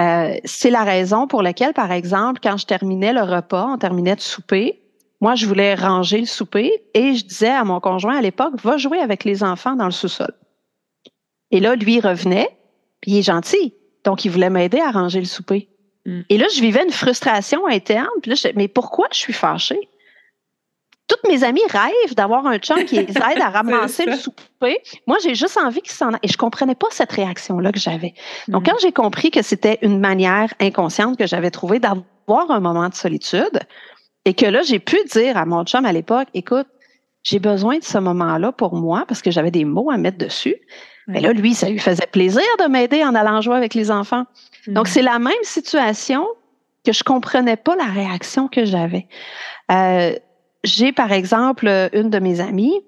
[0.00, 4.16] Euh, c'est la raison pour laquelle, par exemple, quand je terminais le repas, on terminait
[4.16, 4.81] de souper,
[5.22, 8.76] moi, je voulais ranger le souper et je disais à mon conjoint à l'époque, va
[8.76, 10.34] jouer avec les enfants dans le sous-sol.
[11.52, 12.50] Et là, lui revenait,
[13.00, 13.72] puis il est gentil.
[14.02, 15.68] Donc, il voulait m'aider à ranger le souper.
[16.06, 16.22] Mm.
[16.28, 18.08] Et là, je vivais une frustration interne.
[18.20, 19.88] Puis là, je mais pourquoi je suis fâchée?
[21.08, 24.78] toutes mes amies rêvent d'avoir un chum qui les aide à ramasser le souper.
[25.06, 28.14] Moi, j'ai juste envie qu'ils s'en Et je comprenais pas cette réaction-là que j'avais.
[28.48, 28.66] Donc, mm.
[28.66, 32.94] quand j'ai compris que c'était une manière inconsciente que j'avais trouvée d'avoir un moment de
[32.94, 33.60] solitude,
[34.24, 36.66] et que là, j'ai pu dire à mon chum à l'époque, écoute,
[37.22, 40.56] j'ai besoin de ce moment-là pour moi parce que j'avais des mots à mettre dessus.
[41.08, 44.24] Mais là, lui, ça lui faisait plaisir de m'aider en allant jouer avec les enfants.
[44.68, 44.90] Donc, mm.
[44.90, 46.26] c'est la même situation
[46.84, 49.08] que je comprenais pas la réaction que j'avais.
[49.70, 50.14] Euh,
[50.64, 52.80] j'ai, par exemple, une de mes amies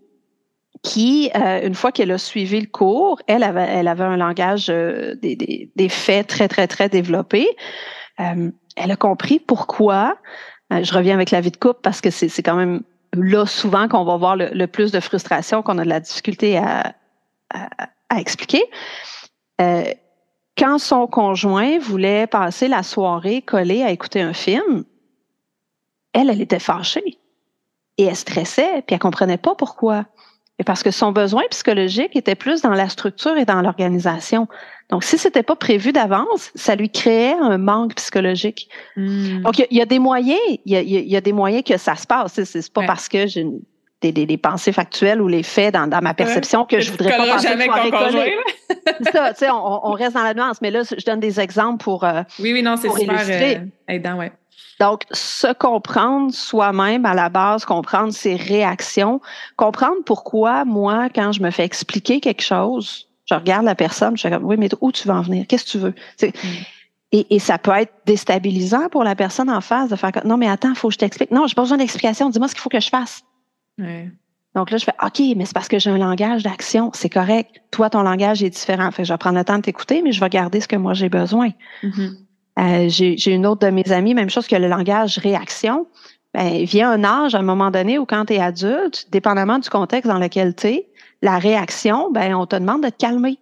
[0.83, 4.67] qui, euh, une fois qu'elle a suivi le cours, elle avait, elle avait un langage
[4.69, 7.49] euh, des, des, des, faits très, très, très développé.
[8.21, 10.19] Euh, elle a compris pourquoi.
[10.71, 14.05] Je reviens avec la vie de couple parce que c'est quand même là souvent qu'on
[14.05, 16.95] va voir le, plus de frustration, qu'on a de la difficulté à,
[18.17, 18.63] expliquer.
[19.59, 24.85] quand son conjoint voulait passer la soirée collée à écouter un film,
[26.13, 27.19] elle, elle était fâchée
[27.99, 30.07] et elle stressait, puis elle comprenait pas pourquoi.
[30.59, 34.47] Et parce que son besoin psychologique était plus dans la structure et dans l'organisation.
[34.91, 38.69] Donc, si c'était pas prévu d'avance, ça lui créait un manque psychologique.
[38.97, 39.43] Hmm.
[39.43, 42.43] Donc, il y, a des moyens, il y a, des moyens que ça se passe.
[42.45, 43.47] C'est pas parce que j'ai
[44.03, 47.27] des, des, pensées factuelles ou les faits dans, dans ma perception que, je voudrais pas
[47.27, 47.67] passer jamais
[49.03, 50.61] C'est ça, tu sais, on, on, reste dans la nuance.
[50.61, 52.05] Mais là, je donne des exemples pour.
[52.05, 54.33] Euh, oui, oui, non, c'est super euh, aidant, ouais.
[54.81, 59.21] Donc, se comprendre soi-même à la base, comprendre ses réactions,
[59.57, 64.21] comprendre pourquoi moi, quand je me fais expliquer quelque chose, je regarde la personne, je
[64.21, 65.47] suis comme, oui, mais où tu veux en venir?
[65.49, 65.95] Qu'est-ce que tu veux?
[66.23, 66.29] Mm.
[67.31, 70.71] Et, ça peut être déstabilisant pour la personne en face de faire non, mais attends,
[70.71, 71.31] il faut que je t'explique.
[71.31, 72.29] Non, j'ai pas besoin d'explication.
[72.29, 73.23] Dis-moi ce qu'il faut que je fasse.
[73.79, 76.91] Donc là, je fais OK, mais c'est parce que j'ai un langage d'action.
[76.93, 77.51] C'est correct.
[77.71, 78.91] Toi, ton langage est différent.
[78.91, 80.93] Fait je vais prendre le temps de t'écouter, mais je vais garder ce que moi
[80.93, 81.51] j'ai besoin.
[81.85, 82.11] Mm-hmm.
[82.59, 85.87] Euh, j'ai une autre de mes amies, même chose que le langage réaction.
[86.35, 89.71] Ben, vient un âge à un moment donné où quand tu es adulte, dépendamment du
[89.71, 90.89] contexte dans lequel tu es,
[91.23, 93.39] la réaction, ben, on te demande de te calmer.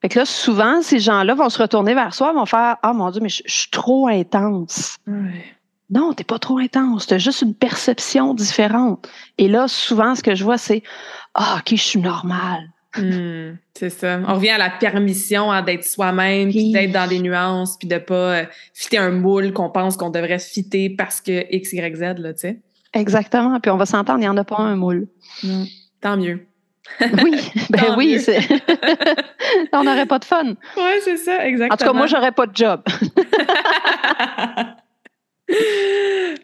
[0.00, 3.10] Fait que là, souvent, ces gens-là vont se retourner vers soi, vont faire Ah mon
[3.10, 4.96] Dieu, mais je, suis trop intense.
[5.90, 7.06] Non, t'es pas trop intense.
[7.06, 9.08] Tu juste une perception différente.
[9.36, 10.82] Et là, souvent, ce que je vois, c'est
[11.34, 12.70] Ah, OK, je suis normale.
[12.96, 14.20] Hmm, c'est ça.
[14.26, 17.98] On revient à la permission hein, d'être soi-même, puis d'être dans des nuances, puis de
[17.98, 22.00] pas euh, fitter un moule qu'on pense qu'on devrait fitter parce que X, Y, Z,
[22.18, 22.60] là, tu sais.
[22.92, 23.60] Exactement.
[23.60, 25.06] Puis on va s'entendre, il n'y en a pas un moule.
[25.44, 25.64] Hmm.
[26.00, 26.46] Tant mieux.
[27.22, 27.38] oui,
[27.70, 28.18] ben oui,
[29.72, 30.54] on n'aurait pas de fun.
[30.76, 31.74] Oui, c'est ça, exactement.
[31.74, 32.82] En tout cas, moi, j'aurais pas de job.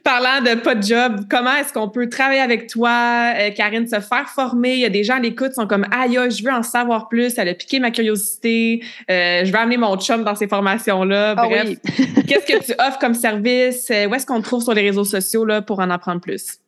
[0.03, 4.01] Parlant de pas de job, comment est-ce qu'on peut travailler avec toi, euh, Karine, se
[4.01, 4.75] faire former?
[4.75, 7.09] Il y a des gens à l'écoute qui sont comme Aïe, je veux en savoir
[7.09, 11.35] plus, elle a piqué ma curiosité, euh, je veux amener mon chum dans ces formations-là.
[11.37, 11.71] Ah Bref,
[12.27, 13.89] qu'est-ce que tu offres comme service?
[13.91, 16.59] Euh, où est-ce qu'on te trouve sur les réseaux sociaux là, pour en apprendre plus?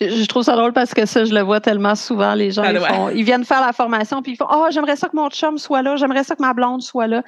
[0.00, 2.34] Je trouve ça drôle parce que ça, je le vois tellement souvent.
[2.34, 5.08] Les gens, ils, font, ils, viennent faire la formation puis ils font Oh, j'aimerais ça
[5.08, 7.22] que mon chum soit là, j'aimerais ça que ma blonde soit là.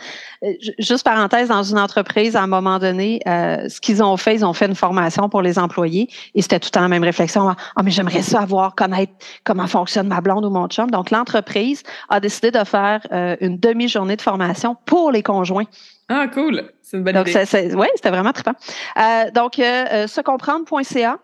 [0.45, 4.37] Euh, juste parenthèse, dans une entreprise, à un moment donné, euh, ce qu'ils ont fait,
[4.37, 7.03] ils ont fait une formation pour les employés et c'était tout le temps la même
[7.03, 7.49] réflexion.
[7.49, 9.13] Ah, oh, mais j'aimerais ça avoir, connaître
[9.45, 10.91] comment fonctionne ma blonde ou mon chum.
[10.91, 15.67] Donc, l'entreprise a décidé de faire euh, une demi-journée de formation pour les conjoints.
[16.09, 16.65] Ah, cool.
[16.83, 17.75] C'est une bonne donc, idée.
[17.75, 18.55] Oui, c'était vraiment trippant.
[18.99, 21.19] Euh, donc, euh, secomprendre.ca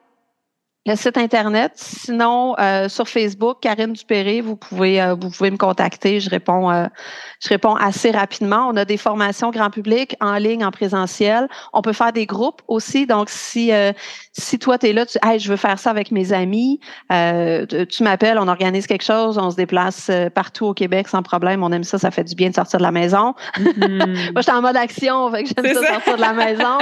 [0.87, 1.73] le site internet.
[1.75, 6.21] Sinon, euh, sur Facebook, Karine Dupéré, vous pouvez euh, vous pouvez me contacter.
[6.21, 6.87] Je réponds euh,
[7.43, 8.69] je réponds assez rapidement.
[8.71, 11.49] On a des formations grand public en ligne, en présentiel.
[11.73, 13.07] On peut faire des groupes aussi.
[13.07, 13.73] Donc, si
[14.33, 16.81] si toi tu es là, tu hey, je veux faire ça avec mes amis,
[17.11, 21.63] tu m'appelles, on organise quelque chose, on se déplace partout au Québec sans problème.
[21.63, 23.35] On aime ça, ça fait du bien de sortir de la maison.
[23.59, 24.07] Mm-hmm.
[24.33, 26.79] Moi, je suis en mode action, fait que j'aime ça, sortir de la maison.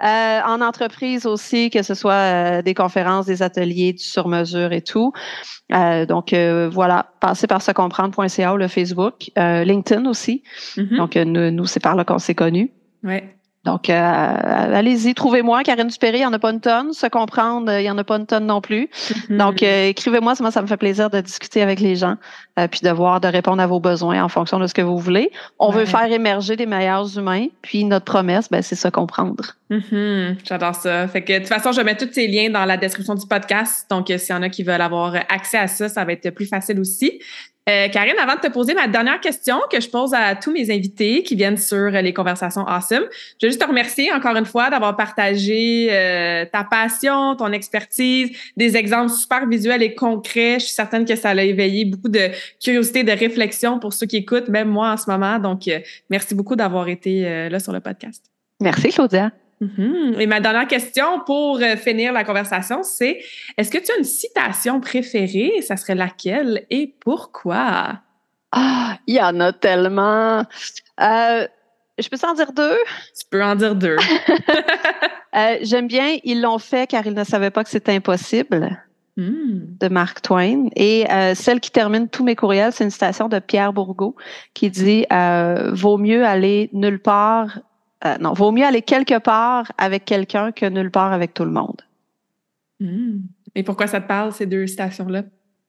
[0.46, 5.12] en entreprise aussi, que ce soit euh, des conférences, des ateliers, du sur-mesure et tout.
[5.72, 10.42] Euh, donc euh, voilà, passez par secomprendre.ca le Facebook, LinkedIn aussi.
[10.76, 10.96] Mm-hmm.
[10.96, 12.70] Donc nous, c'est par là qu'on s'est connus.
[13.02, 13.35] Ouais.
[13.66, 15.64] Donc, euh, allez-y, trouvez-moi.
[15.64, 16.92] Karine Dupéry, il n'y en a pas une tonne.
[16.92, 18.88] Se comprendre, il n'y en a pas une tonne non plus.
[18.88, 19.36] Mm-hmm.
[19.36, 22.14] Donc, euh, écrivez-moi, moi, ça me fait plaisir de discuter avec les gens,
[22.60, 24.98] euh, puis de voir, de répondre à vos besoins en fonction de ce que vous
[24.98, 25.32] voulez.
[25.58, 29.56] On veut faire émerger des meilleurs humains, puis notre promesse, ben, c'est se comprendre.
[29.72, 30.36] Mm-hmm.
[30.44, 31.08] J'adore ça.
[31.08, 33.86] Fait que, de toute façon, je mets tous ces liens dans la description du podcast.
[33.90, 36.46] Donc, s'il y en a qui veulent avoir accès à ça, ça va être plus
[36.46, 37.20] facile aussi.
[37.68, 40.70] Euh, Karine, avant de te poser ma dernière question que je pose à tous mes
[40.70, 43.06] invités qui viennent sur les conversations awesome,
[43.40, 48.30] je veux juste te remercier encore une fois d'avoir partagé euh, ta passion, ton expertise,
[48.56, 50.60] des exemples super visuels et concrets.
[50.60, 52.30] Je suis certaine que ça a éveillé beaucoup de
[52.62, 55.40] curiosité, de réflexion pour ceux qui écoutent, même moi en ce moment.
[55.40, 58.24] Donc, euh, merci beaucoup d'avoir été là sur le podcast.
[58.60, 59.32] Merci, Claudia.
[59.60, 60.16] Mhm.
[60.18, 63.20] Et ma dernière question pour euh, finir la conversation, c'est
[63.56, 65.62] est-ce que tu as une citation préférée?
[65.62, 68.00] Ça serait laquelle et pourquoi?
[68.52, 70.44] Ah, il y en a tellement.
[71.00, 71.46] Euh,
[71.98, 72.76] je peux en dire deux?
[73.18, 73.96] Tu peux en dire deux.
[75.34, 78.82] Euh, j'aime bien Ils l'ont fait car ils ne savaient pas que c'était impossible.
[79.18, 79.76] Hmm.
[79.80, 80.68] de Mark Twain.
[80.76, 81.04] Et
[81.34, 84.16] celle qui termine tous mes courriels, c'est une citation de Pierre Bourgault
[84.54, 87.58] qui dit Vaut mieux aller nulle part
[88.04, 91.50] euh, non, vaut mieux aller quelque part avec quelqu'un que nulle part avec tout le
[91.50, 91.80] monde.
[92.80, 93.20] Hmm.
[93.54, 95.22] Et pourquoi ça te parle, ces deux citations-là?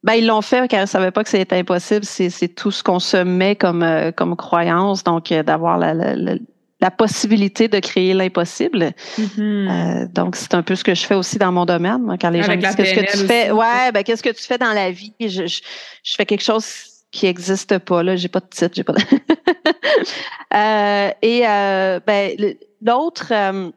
[0.03, 2.03] Ben, ils l'ont fait car ils ne savaient pas que c'était impossible.
[2.05, 6.91] C'est tout ce qu'on se met comme, euh, comme croyance, donc euh, d'avoir la, la,
[6.91, 8.91] possibilité de créer l'impossible.
[9.17, 10.11] Mm-hmm.
[10.13, 12.17] donc, c'est un peu ce que je fais aussi dans mon domaine.
[12.19, 14.73] quand les gens disent qu'est-ce que tu fais, ouais, ben, qu'est-ce que tu fais dans
[14.73, 15.13] la vie?
[15.19, 15.61] Je, je,
[16.03, 16.65] je fais quelque chose
[17.11, 18.03] qui n'existe pas.
[18.03, 18.93] Là, j'ai pas de titre, j'ai pas.
[18.93, 18.99] De...
[20.53, 23.71] euh, et euh, ben, l'autre, euh,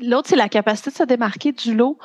[0.00, 1.98] l'autre, c'est la capacité de se démarquer du lot.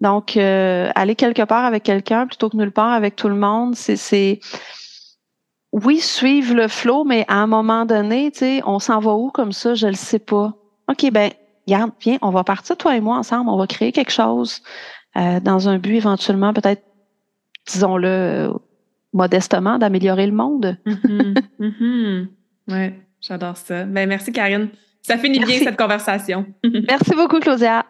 [0.00, 3.76] Donc, euh, aller quelque part avec quelqu'un plutôt que nulle part avec tout le monde,
[3.76, 4.40] c'est,
[5.72, 9.30] oui, suivre le flot, mais à un moment donné, tu sais, on s'en va où
[9.30, 10.54] comme ça, je le sais pas.
[10.88, 11.30] OK, ben,
[11.68, 14.62] regarde, viens, on va partir, toi et moi, ensemble, on va créer quelque chose
[15.14, 16.82] dans un but éventuellement, peut-être,
[17.66, 18.50] disons-le,
[19.12, 20.76] modestement d'améliorer le monde.
[20.86, 21.34] Mm-hmm.
[21.60, 22.26] Mm-hmm.
[22.68, 23.84] Oui, j'adore ça.
[23.84, 24.68] Ben, merci, Karine.
[25.02, 26.46] Ça finit bien cette conversation.
[26.64, 27.84] merci beaucoup, Claudia.